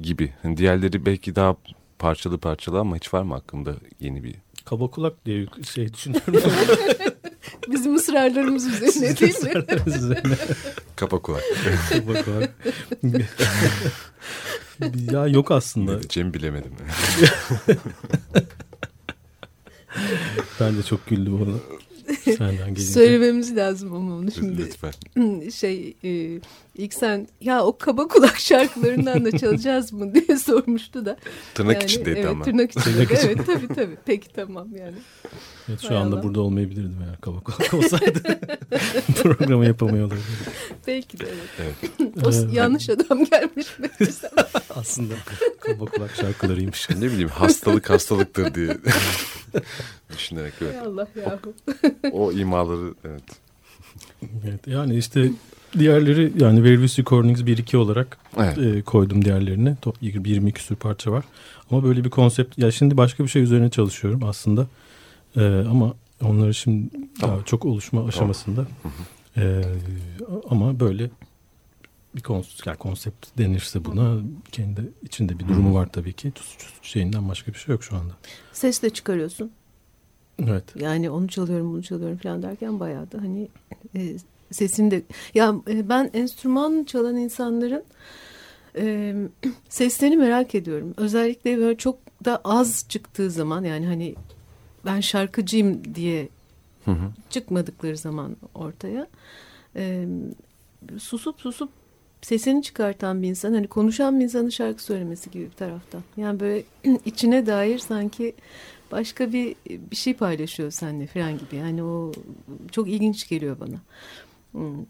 [0.00, 0.32] gibi.
[0.44, 1.56] Yani diğerleri belki daha
[1.98, 4.34] parçalı parçalı ama hiç var mı hakkında yeni bir...
[4.64, 6.34] Kaba kulak diye şey düşünüyorum.
[7.68, 9.64] Bizim ısrarlarımız üzerine değil mi?
[9.86, 10.36] üzerine.
[10.96, 11.42] Kaba kulak.
[11.90, 12.54] Kaba kulak.
[15.12, 15.92] ya yok aslında.
[15.92, 16.72] Ne diyeceğimi bilemedim.
[20.60, 21.56] ben de çok güldüm ona.
[22.36, 24.58] Senden Söylememiz lazım ama onu şimdi.
[24.58, 24.92] Lütfen.
[25.50, 26.40] Şey e,
[26.74, 31.16] İlk sen ya o kaba kulak şarkılarından da çalacağız mı diye sormuştu da.
[31.54, 32.44] Tırnak yani, içindeydi evet, ama.
[32.44, 33.96] Tırnak içindeydi evet tabii tabii.
[34.04, 34.96] Peki tamam yani.
[35.68, 36.22] Evet şu Hay anda Allah.
[36.22, 38.22] burada olmayabilirdim eğer kaba kulak olsaydı.
[39.22, 40.52] Programı yapamıyor olabilirdim.
[40.86, 41.26] Belki de
[41.60, 41.76] evet.
[42.00, 42.26] evet.
[42.26, 43.90] o ee, yanlış adam gelmiş mi?
[44.70, 45.14] Aslında
[45.60, 46.90] kaba kulak şarkılarıymış.
[46.90, 48.76] ne bileyim hastalık hastalıktır diye
[50.12, 50.74] düşünerek evet.
[50.74, 51.54] Hay Allah yahu.
[52.12, 53.24] o imaları evet.
[54.44, 55.30] Evet yani işte
[55.78, 58.58] diğerleri yani Various Recordings 1-2 olarak evet.
[58.58, 59.76] e, koydum diğerlerine.
[59.82, 61.24] Top 20 küsur parça var.
[61.70, 62.58] Ama böyle bir konsept.
[62.58, 64.66] Ya şimdi başka bir şey üzerine çalışıyorum aslında.
[65.36, 67.36] E, ama onları şimdi tamam.
[67.36, 68.66] daha çok oluşma aşamasında.
[68.82, 68.96] Tamam.
[69.36, 69.62] E,
[70.50, 71.10] ama böyle
[72.16, 74.16] bir konsept, yani konsept denirse buna
[74.52, 76.32] kendi içinde bir durumu var tabii ki.
[76.82, 78.12] Şeyinden başka bir şey yok şu anda.
[78.52, 79.50] Ses de çıkarıyorsun.
[80.38, 80.64] Evet.
[80.76, 83.48] Yani onu çalıyorum bunu çalıyorum falan derken bayağı da hani
[83.96, 84.16] e,
[84.50, 85.02] sesini de
[85.34, 87.84] ya e, ben enstrüman çalan insanların
[88.76, 89.14] e,
[89.68, 90.94] seslerini merak ediyorum.
[90.96, 94.14] Özellikle böyle çok da az çıktığı zaman yani hani
[94.84, 96.28] ben şarkıcıyım diye
[96.84, 97.10] hı hı.
[97.30, 99.06] çıkmadıkları zaman ortaya
[99.76, 100.06] e,
[100.98, 101.70] susup susup
[102.22, 106.02] sesini çıkartan bir insan hani konuşan bir insanın şarkı söylemesi gibi bir taraftan.
[106.16, 106.62] Yani böyle
[107.04, 108.34] içine dair sanki
[108.92, 109.56] başka bir
[109.90, 111.56] bir şey paylaşıyor seninle falan gibi.
[111.56, 112.12] Yani o
[112.72, 113.76] çok ilginç geliyor bana.
[114.54, 114.84] Hmm.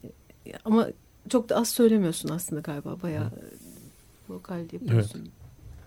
[0.65, 0.89] Ama
[1.29, 2.97] çok da az söylemiyorsun aslında galiba.
[3.03, 3.31] Bayağı
[4.29, 5.21] vokal yapıyorsun.
[5.21, 5.45] Evet.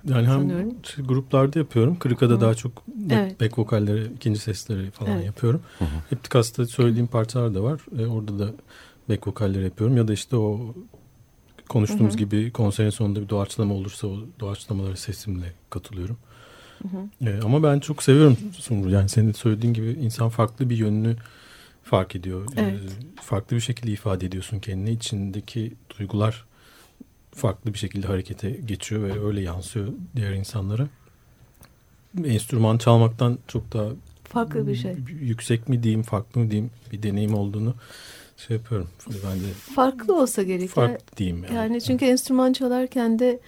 [0.09, 0.75] Yani hem sanıyorum.
[0.97, 1.99] gruplarda yapıyorum.
[1.99, 2.41] Kırıka'da Hı.
[2.41, 2.71] daha çok
[3.11, 3.41] evet.
[3.41, 5.25] back vokalleri, ikinci sesleri falan evet.
[5.25, 5.61] yapıyorum.
[6.09, 7.81] Heptikas'ta söylediğim parçalar da var.
[7.99, 8.51] E, orada da
[9.09, 9.97] back vokalleri yapıyorum.
[9.97, 10.75] Ya da işte o
[11.69, 12.17] konuştuğumuz hı hı.
[12.17, 16.17] gibi konserin sonunda bir doğaçlama olursa o doğaçlamaları sesimle katılıyorum.
[16.81, 17.29] Hı hı.
[17.29, 18.89] E, ama ben çok seviyorum Sumru.
[18.89, 21.15] Yani senin söylediğin gibi insan farklı bir yönünü
[21.87, 22.45] fark ediyor.
[22.55, 22.81] Ee, evet.
[22.81, 24.91] E, farklı bir şekilde ifade ediyorsun kendini.
[24.91, 26.45] İçindeki duygular
[27.31, 30.87] farklı bir şekilde harekete geçiyor ve öyle yansıyor diğer insanlara.
[32.25, 33.89] Enstrüman çalmaktan çok daha
[34.23, 34.95] farklı bir şey.
[35.21, 37.75] Yüksek mi diyeyim, farklı mı diyeyim bir deneyim olduğunu
[38.37, 38.89] şey yapıyorum.
[39.07, 40.69] Ben de farklı olsa gerek.
[40.69, 41.55] Farklı diyeyim yani.
[41.55, 43.39] Yani çünkü enstrüman çalarken de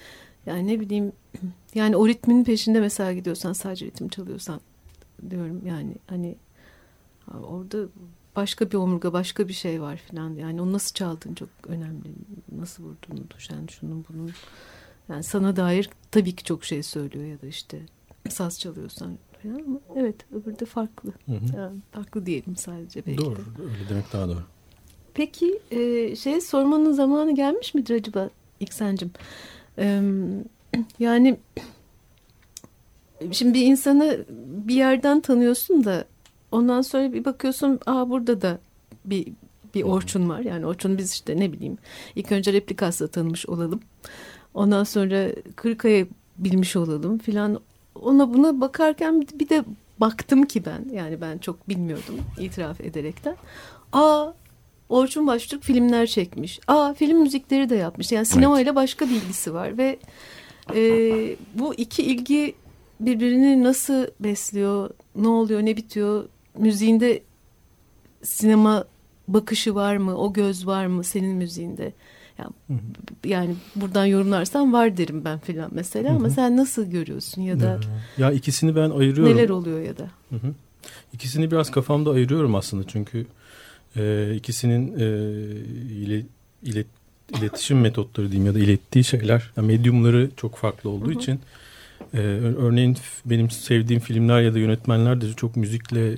[0.46, 1.12] yani ne bileyim
[1.76, 4.62] yani o ritmin peşinde mesela gidiyorsan sadece ritim çalıyorsan
[5.30, 6.36] diyorum yani hani
[7.44, 7.78] orada
[8.36, 12.10] başka bir omurga başka bir şey var falan yani onu nasıl çaldın çok önemli.
[12.52, 14.32] Nasıl vurdun düşen şunun bunun
[15.10, 17.80] yani sana dair tabii ki çok şey söylüyor ya da işte
[18.30, 21.12] saz çalıyorsan falan ama evet öbürü de farklı.
[21.26, 21.58] Hı hı.
[21.58, 24.44] Yani farklı diyelim sadece belki doğru öyle demek daha doğru.
[25.14, 29.12] Peki e, şey sormanın zamanı gelmiş midir acaba İksen'cim
[29.78, 30.02] e,
[31.00, 31.38] yani
[33.32, 34.26] şimdi bir insanı
[34.68, 36.06] bir yerden tanıyorsun da
[36.52, 38.60] ondan sonra bir bakıyorsun aa burada da
[39.06, 39.28] bir
[39.76, 40.40] bir Orçun var.
[40.40, 41.78] Yani Orçun biz işte ne bileyim
[42.16, 43.80] ilk önce replikasla tanımış olalım.
[44.54, 46.06] Ondan sonra Kırkaya
[46.38, 47.60] bilmiş olalım filan.
[47.96, 49.64] Ona buna bakarken bir de
[50.00, 53.36] baktım ki ben yani ben çok bilmiyordum itiraf ederekten.
[53.94, 54.32] Aa
[54.90, 56.60] Orçun Baştürk filmler çekmiş.
[56.68, 58.12] Aa film müzikleri de yapmış.
[58.12, 60.00] Yani sinema ile başka bir ilgisi var ve
[60.76, 60.82] e,
[61.56, 62.56] bu iki ilgi
[63.00, 66.26] birbirini nasıl besliyor, ne oluyor, ne bitiyor
[66.60, 67.24] müziğinde
[68.24, 68.86] sinema
[69.28, 70.18] bakışı var mı?
[70.18, 71.94] O göz var mı senin müziğinde?
[72.40, 72.80] Yani,
[73.26, 77.80] yani buradan yorumlarsan var derim ben filan mesela ama sen nasıl görüyorsun ya da
[78.18, 79.38] ya ikisini ben ayırıyorum.
[79.38, 80.10] Neler oluyor ya da?
[80.30, 80.54] Hı hı.
[81.14, 83.26] İkisini biraz kafamda ayırıyorum aslında çünkü
[83.96, 85.06] e, ikisinin e,
[85.94, 86.26] ile,
[86.64, 86.88] ilet,
[87.38, 91.20] iletişim metotları diyeyim ya da ilettiği şeyler yani medyumları çok farklı olduğu hı hı.
[91.20, 91.40] için
[92.14, 92.18] ee,
[92.58, 96.18] örneğin benim sevdiğim filmler ya da yönetmenler de çok müzikle e,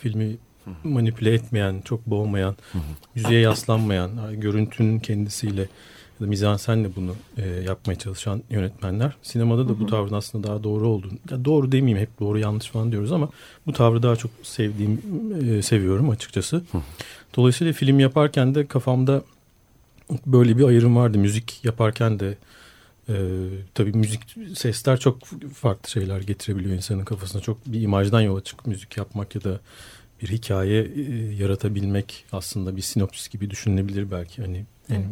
[0.00, 0.36] filmi
[0.84, 2.56] manipüle etmeyen, çok boğmayan,
[3.14, 9.16] müziğe yaslanmayan, görüntünün kendisiyle ya da mizansenle bunu e, yapmaya çalışan yönetmenler.
[9.22, 12.92] Sinemada da bu tavrın aslında daha doğru olduğunu, ya doğru demeyeyim hep doğru yanlış falan
[12.92, 13.28] diyoruz ama
[13.66, 15.00] bu tavrı daha çok sevdiğim,
[15.50, 16.64] e, seviyorum açıkçası.
[17.36, 19.22] Dolayısıyla film yaparken de kafamda
[20.26, 21.18] böyle bir ayrım vardı.
[21.18, 22.36] Müzik yaparken de
[23.08, 23.14] ee,
[23.74, 25.24] tabii müzik sesler çok
[25.54, 27.42] farklı şeyler getirebiliyor insanın kafasına.
[27.42, 29.60] Çok bir imajdan yola çıkıp müzik yapmak ya da
[30.22, 34.42] bir hikaye e, yaratabilmek aslında bir sinopsis gibi düşünülebilir belki.
[34.42, 35.02] Hani en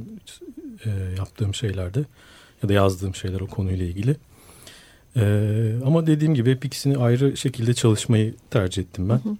[0.85, 2.05] e, yaptığım şeylerde
[2.63, 4.17] ya da yazdığım şeyler o konuyla ilgili.
[5.17, 5.23] E,
[5.85, 9.21] ama dediğim gibi hep ikisini ayrı şekilde çalışmayı tercih ettim ben.
[9.25, 9.37] Hı hı.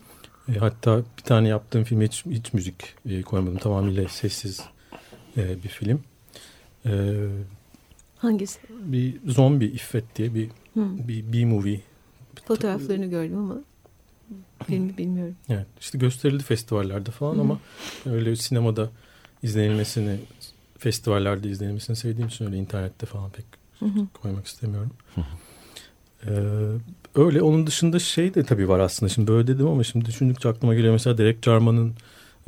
[0.53, 3.59] E, hatta bir tane yaptığım filme hiç, hiç müzik e, koymadım.
[3.59, 4.61] Tamamıyla sessiz
[5.37, 6.01] e, bir film.
[6.87, 6.93] E,
[8.21, 8.59] Hangisi?
[8.71, 11.09] Bir zombi İffet diye bir hmm.
[11.09, 11.81] bir B-movie.
[12.45, 13.57] Fotoğraflarını gördüm ama
[14.67, 15.35] filmi bilmiyorum.
[15.49, 17.41] Evet işte gösterildi festivallerde falan hmm.
[17.41, 17.61] ama
[18.07, 18.91] öyle sinemada
[19.43, 20.17] izlenilmesini
[20.79, 23.45] festivallerde izlenmesini sevdiğim için öyle internette falan pek
[23.79, 24.07] hı hı.
[24.23, 24.91] koymak istemiyorum.
[25.15, 25.25] Hı hı.
[26.27, 26.33] Ee,
[27.15, 29.11] öyle onun dışında şey de tabii var aslında.
[29.11, 31.95] Şimdi böyle dedim ama şimdi düşündükçe aklıma geliyor mesela Derek Jarman'ın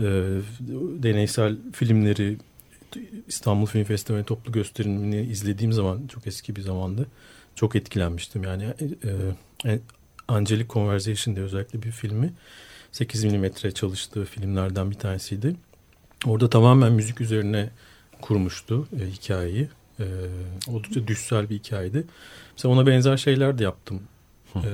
[0.01, 0.05] e,
[1.03, 2.37] deneysel filmleri
[3.29, 7.07] İstanbul Film Festivali toplu gösterimini izlediğim zaman çok eski bir zamandı.
[7.55, 8.43] Çok etkilenmiştim.
[8.43, 9.79] Yani e, e,
[10.29, 12.33] Angelic Conversation diye özellikle bir filmi
[12.93, 15.57] 8 milimetre çalıştığı filmlerden bir tanesiydi.
[16.27, 17.71] Orada tamamen müzik üzerine
[18.21, 19.69] kurmuştu e, hikayeyi.
[20.01, 20.05] E,
[20.69, 22.05] oldukça düşsel bir hikayeydi.
[22.53, 24.03] Mesela ona benzer şeyler de yaptım.
[24.57, 24.71] E,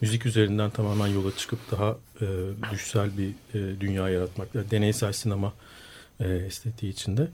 [0.00, 2.26] müzik üzerinden tamamen yola çıkıp daha e,
[2.72, 4.54] düşsel bir e, dünya yaratmak.
[4.54, 5.52] Yani deneysel sinema
[6.20, 7.28] e, estetiği içinde.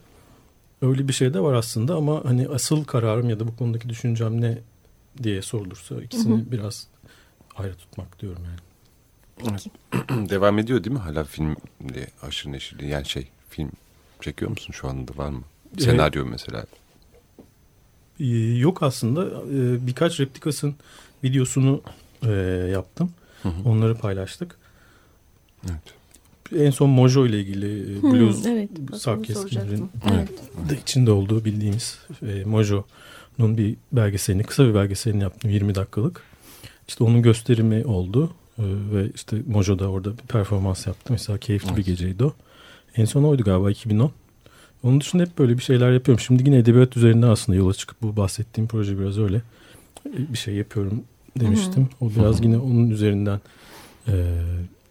[0.83, 4.41] Öyle bir şey de var aslında ama hani asıl kararım ya da bu konudaki düşüncem
[4.41, 4.59] ne
[5.23, 6.53] diye sorulursa ikisini hı hı.
[6.53, 6.87] biraz
[7.57, 8.61] ayrı tutmak diyorum yani.
[9.51, 9.67] Evet.
[10.31, 11.57] Devam ediyor değil mi hala film
[11.95, 13.71] diye aşırı neşirli yani şey film
[14.21, 15.43] çekiyor musun şu anda var mı?
[15.79, 16.31] Senaryo evet.
[16.31, 16.65] mesela.
[18.21, 18.25] Ee,
[18.59, 20.75] yok aslında ee, birkaç replikasın
[21.25, 21.83] videosunu
[22.23, 22.31] e,
[22.73, 23.13] yaptım.
[23.43, 23.69] Hı hı.
[23.69, 24.57] Onları paylaştık.
[25.71, 25.95] Evet.
[26.59, 30.29] En son Mojo ile ilgili e, blues evet, Sarkeskin'in evet.
[30.71, 36.23] de içinde olduğu bildiğimiz e, Mojo'nun bir belgeselini, kısa bir belgeselini yaptım 20 dakikalık.
[36.89, 41.13] İşte onun gösterimi oldu e, ve işte Mojo'da orada bir performans yaptı.
[41.13, 41.79] Mesela keyifli evet.
[41.79, 42.35] bir geceydi o.
[42.97, 44.13] En son oydu galiba 2010.
[44.83, 46.25] Onun dışında hep böyle bir şeyler yapıyorum.
[46.27, 49.43] Şimdi yine edebiyat üzerinden aslında yola çıkıp bu bahsettiğim proje biraz öyle
[50.05, 51.05] bir şey yapıyorum
[51.41, 51.89] demiştim.
[51.99, 52.09] Hı hı.
[52.09, 53.41] O biraz yine onun üzerinden
[54.09, 54.13] e,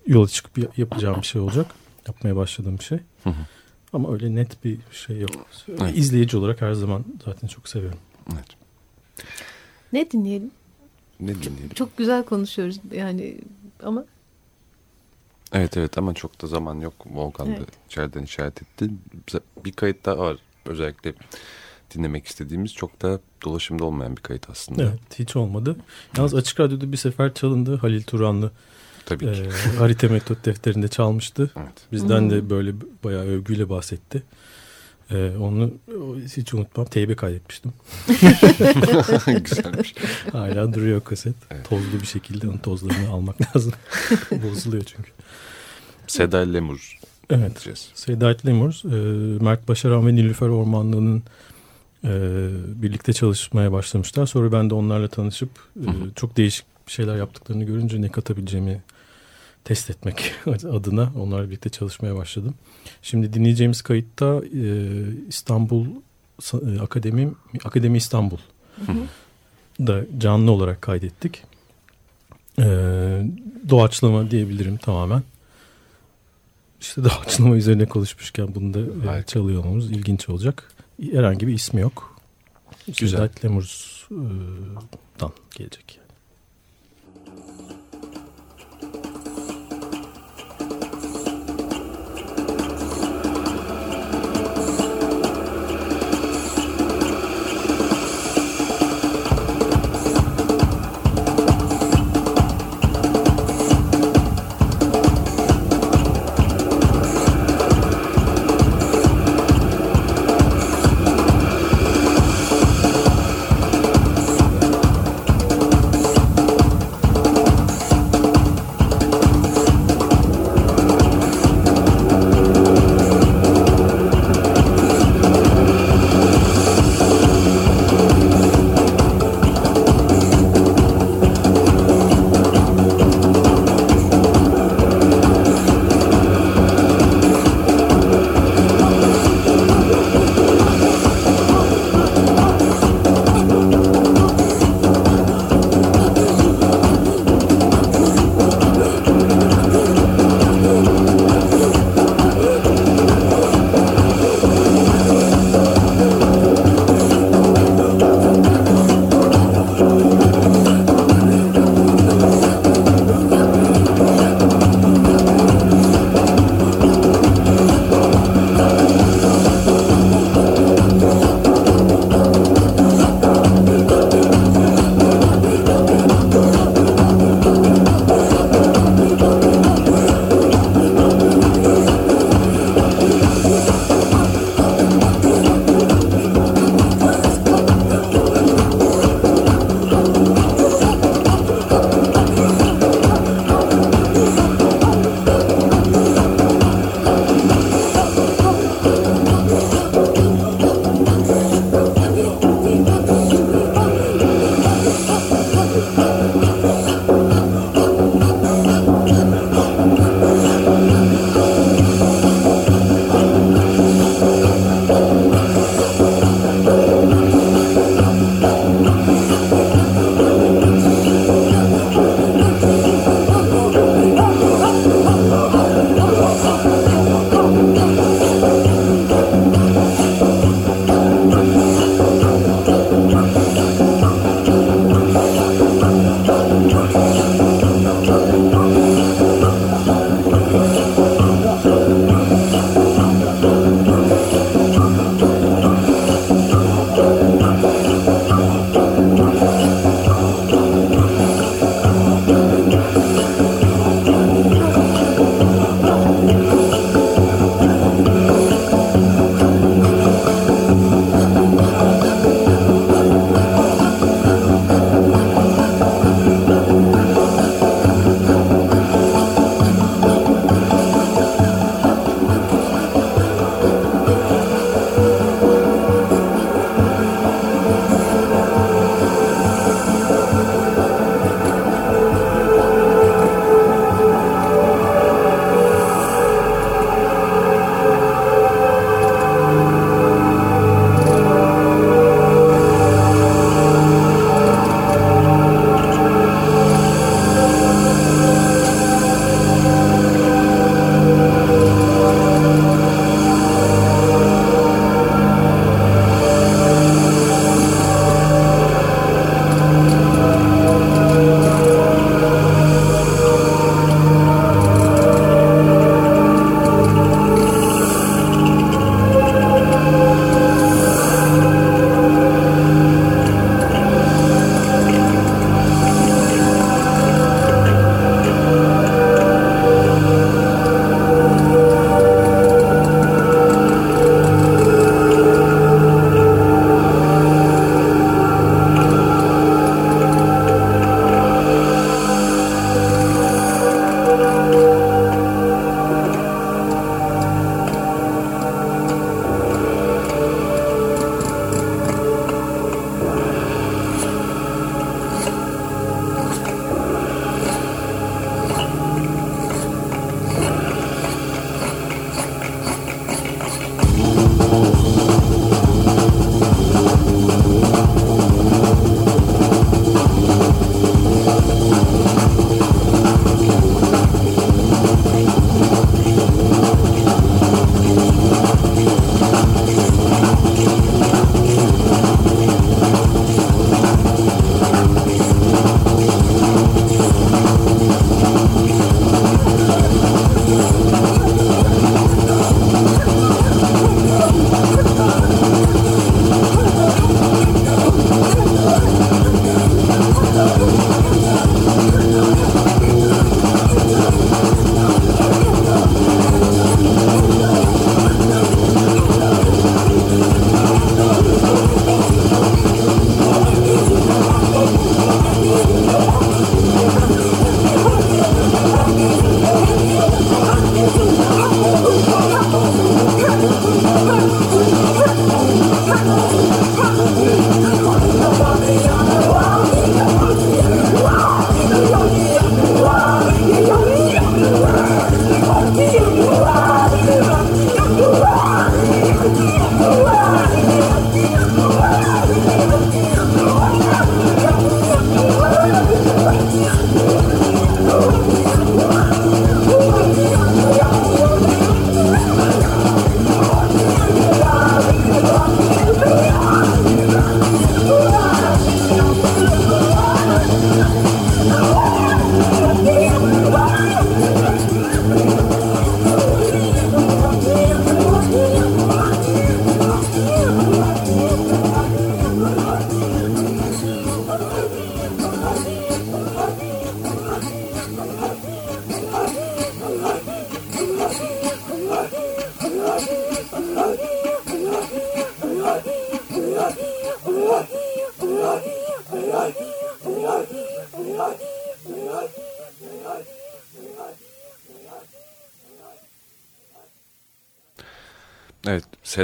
[0.08, 1.68] yola çıkıp yapacağım bir şey olacak.
[2.08, 3.00] Yapmaya başladığım bir şey.
[3.24, 3.46] Hı hı.
[3.94, 5.32] Ama öyle net bir şey yok.
[5.68, 5.98] Evet.
[5.98, 8.00] İzleyici olarak her zaman zaten çok seviyorum.
[8.34, 8.48] Evet.
[9.94, 10.52] Ne dinleyelim?
[11.20, 11.70] Ne dinleyelim?
[11.76, 13.38] Çok güzel konuşuyoruz yani
[13.84, 14.06] ama
[15.54, 16.94] Evet evet ama çok da zaman yok.
[17.06, 17.60] Volkan evet.
[17.60, 18.90] da içeriden işaret etti.
[19.66, 20.38] Bir kayıt daha var.
[20.66, 21.14] Özellikle
[21.96, 24.84] dinlemek istediğimiz çok da dolaşımda olmayan bir kayıt aslında.
[24.84, 25.76] Evet hiç olmadı.
[26.18, 27.78] Yalnız Açık Radyo'da bir sefer çalındı.
[27.78, 28.52] Halil Turanlı
[29.06, 29.42] Tabii ki.
[29.42, 31.52] E, harita metot defterinde çalmıştı.
[31.58, 31.74] Evet.
[31.92, 32.30] Bizden hmm.
[32.30, 32.74] de böyle
[33.04, 34.24] bayağı övgüyle bahsetti.
[35.12, 35.72] E, onu
[36.38, 36.86] hiç unutmam.
[36.86, 37.74] Teybe kaydetmiştim.
[39.44, 39.96] Güzelmiş.
[40.32, 41.36] Hala duruyor kaset.
[41.52, 41.70] Evet.
[41.70, 43.74] Tozlu bir şekilde onun tozlarını almak lazım.
[44.32, 45.12] Bozuluyor çünkü.
[46.08, 47.00] Seda Lemur.
[47.30, 47.52] Evet.
[47.56, 47.90] Diyeceğiz.
[47.94, 51.24] Seda Lemur, e, Mert Başaran ve Nilüfer Ormanlı'nın
[52.04, 52.12] e,
[52.82, 54.26] birlikte çalışmaya başlamışlar.
[54.26, 55.50] Sonra ben de onlarla tanışıp
[55.80, 58.82] e, çok değişik şeyler yaptıklarını görünce ne katabileceğimi
[59.64, 62.56] test etmek adına onlarla birlikte çalışmaya başladım.
[63.02, 64.68] Şimdi dinleyeceğimiz kayıtta e,
[65.28, 65.86] İstanbul
[66.54, 67.32] e, Akademi
[67.64, 68.38] Akademi İstanbul
[69.80, 71.44] da canlı olarak kaydettik.
[72.60, 72.66] E,
[73.70, 75.24] doğaçlama diyebilirim tamamen.
[76.82, 80.72] İşte doğaçlama üzerine konuşmuşken bunu da e, çalıyor olmamız ilginç olacak.
[81.12, 82.16] Herhangi bir ismi yok.
[82.88, 83.18] Güzel.
[83.18, 86.03] Sedat Lemur'dan gelecek.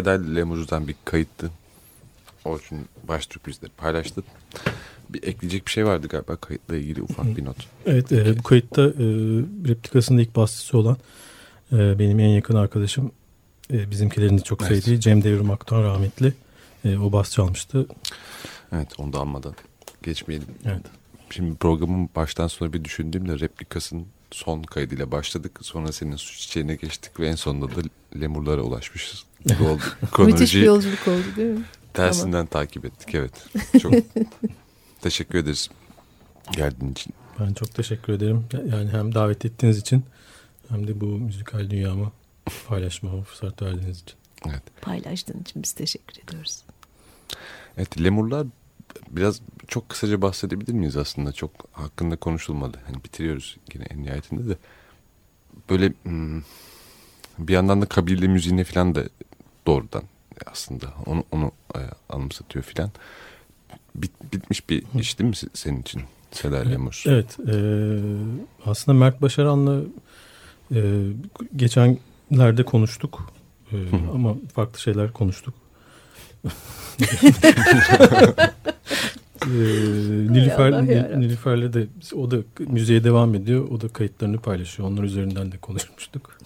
[0.10, 1.51] Evet, Seda Lemur'dan bir kayıttı.
[2.45, 4.24] Orçun Baştürk bizde paylaştı.
[5.10, 7.55] Bir ekleyecek bir şey vardı galiba kayıtla ilgili ufak bir not.
[7.86, 9.05] Evet, e, bu kayıtta e,
[9.68, 10.97] replikasında ilk bastısı olan
[11.72, 13.12] e, benim en yakın arkadaşım
[13.74, 14.72] e, bizimkilerin de çok evet.
[14.72, 16.34] sevdiği Cem Devrim Aktan rahmetli.
[16.86, 17.88] E, o bas çalmıştı.
[18.72, 19.53] Evet, onu da almadan
[20.03, 20.47] geçmeyelim.
[20.66, 20.86] Evet.
[21.30, 25.60] Şimdi programın baştan sona bir düşündüğümde replikasının son kaydıyla başladık.
[25.62, 27.82] Sonra senin suç çiçeğine geçtik ve en sonunda da
[28.22, 29.28] lemurlara ulaşmışız.
[29.59, 29.83] Bu oldu.
[30.19, 31.63] Müthiş bir yolculuk oldu değil mi?
[31.93, 32.47] Tersinden tamam.
[32.47, 33.47] takip ettik evet.
[33.81, 33.93] Çok
[35.01, 35.69] teşekkür ederiz
[36.51, 37.13] geldiğin için.
[37.39, 38.45] Ben çok teşekkür ederim.
[38.71, 40.03] Yani hem davet ettiğiniz için
[40.69, 42.11] hem de bu müzikal dünyamı
[42.67, 44.15] paylaşmama fırsat verdiğiniz için.
[44.45, 44.63] Evet.
[44.81, 46.63] Paylaştığın için biz teşekkür ediyoruz.
[47.77, 48.47] Evet lemurlar
[49.09, 51.31] biraz çok kısaca bahsedebilir miyiz aslında?
[51.31, 52.79] Çok hakkında konuşulmadı.
[52.85, 54.57] Hani bitiriyoruz yine en nihayetinde de.
[55.69, 56.41] Böyle hmm,
[57.39, 59.03] bir yandan da kabile müziğine falan da
[59.68, 60.03] doğrudan
[60.45, 61.80] aslında onu onu e,
[62.10, 62.91] anımsatıyor filan.
[63.95, 66.01] Bit, bitmiş bir iş değil mi senin için
[66.32, 67.03] Seda Lemur?
[67.07, 67.38] Evet.
[67.39, 67.55] E,
[68.66, 69.82] aslında Mert Başaran'la
[70.76, 70.80] e,
[71.55, 73.34] geçenlerde konuştuk.
[73.72, 73.76] E,
[74.14, 75.53] ama farklı şeyler konuştuk.
[79.45, 79.49] ee,
[80.30, 80.88] Nilüfer,
[81.20, 82.38] Nilüfer'le de o da
[82.68, 83.68] müziğe devam ediyor.
[83.72, 84.89] O da kayıtlarını paylaşıyor.
[84.89, 86.38] Onlar üzerinden de konuşmuştuk.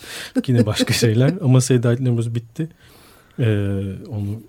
[0.48, 1.34] Yine başka şeyler.
[1.42, 2.70] Ama Seda Lemur bitti.
[3.40, 3.44] Ee,
[4.10, 4.42] onu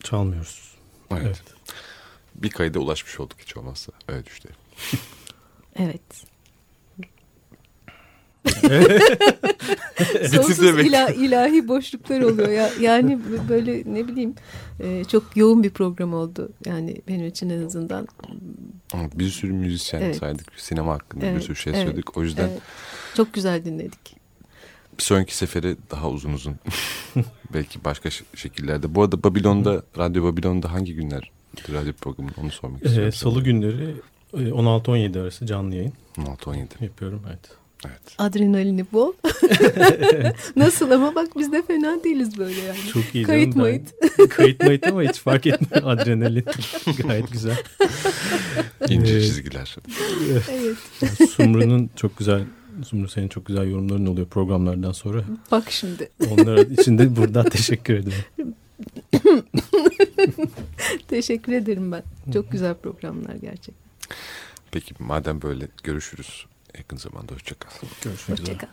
[0.00, 0.74] çalmıyoruz.
[1.10, 1.22] Evet.
[1.24, 1.42] evet.
[2.34, 3.92] Bir kayda ulaşmış olduk hiç olmazsa.
[4.08, 4.48] Evet işte.
[5.76, 6.02] evet.
[10.30, 12.70] Sonsuz ila, ilahi boşluklar oluyor ya.
[12.80, 13.18] Yani
[13.48, 14.34] böyle ne bileyim
[14.80, 16.52] e, çok yoğun bir program oldu.
[16.66, 18.08] Yani benim için en azından.
[19.14, 20.16] Bir sürü müzisyen evet.
[20.16, 20.46] saydık.
[20.56, 21.36] Sinema hakkında evet.
[21.36, 21.82] bir sürü şey evet.
[21.82, 22.16] söyledik.
[22.16, 22.48] O yüzden.
[22.48, 22.60] Evet.
[23.14, 24.21] Çok güzel dinledik.
[25.02, 26.54] Sonraki sefere daha uzun uzun.
[27.54, 28.94] Belki başka şekillerde.
[28.94, 31.30] Bu arada Babilon'da, Radyo Babilon'da hangi günler
[31.72, 33.08] radyo programı onu sormak istiyorum.
[33.08, 33.94] Ee, Salı günleri
[34.34, 35.92] 16-17 arası canlı yayın.
[36.16, 36.66] 16-17.
[36.80, 37.50] Yapıyorum evet.
[37.86, 38.00] Evet.
[38.18, 39.12] Adrenalini bol.
[40.56, 42.78] Nasıl ama bak biz de fena değiliz böyle yani.
[42.92, 43.24] Çok iyi.
[43.24, 43.94] Kayıt mayıt.
[44.30, 45.86] Kayıt mayıt ama hiç fark etmiyor.
[45.86, 46.44] Adrenalin
[47.06, 47.62] gayet güzel.
[48.88, 49.76] İnce çizgiler.
[50.50, 50.76] evet.
[51.30, 52.42] Sumru'nun çok güzel
[52.84, 55.24] Sumru senin çok güzel yorumların oluyor programlardan sonra.
[55.50, 56.10] Bak şimdi.
[56.30, 58.54] Onlar için de buradan teşekkür ederim.
[61.08, 62.02] teşekkür ederim ben.
[62.32, 63.74] Çok güzel programlar gerçekten.
[64.70, 66.46] Peki madem böyle görüşürüz
[66.78, 67.34] yakın zamanda.
[67.34, 67.70] Hoşçakal.
[68.02, 68.54] Görüşmek üzere.
[68.54, 68.68] Hoşçakal.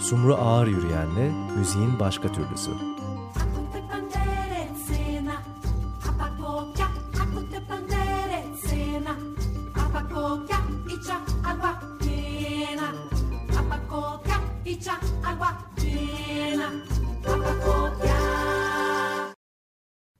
[0.00, 2.70] Sumru Ağır Yürüyen'le müziğin başka türlüsü.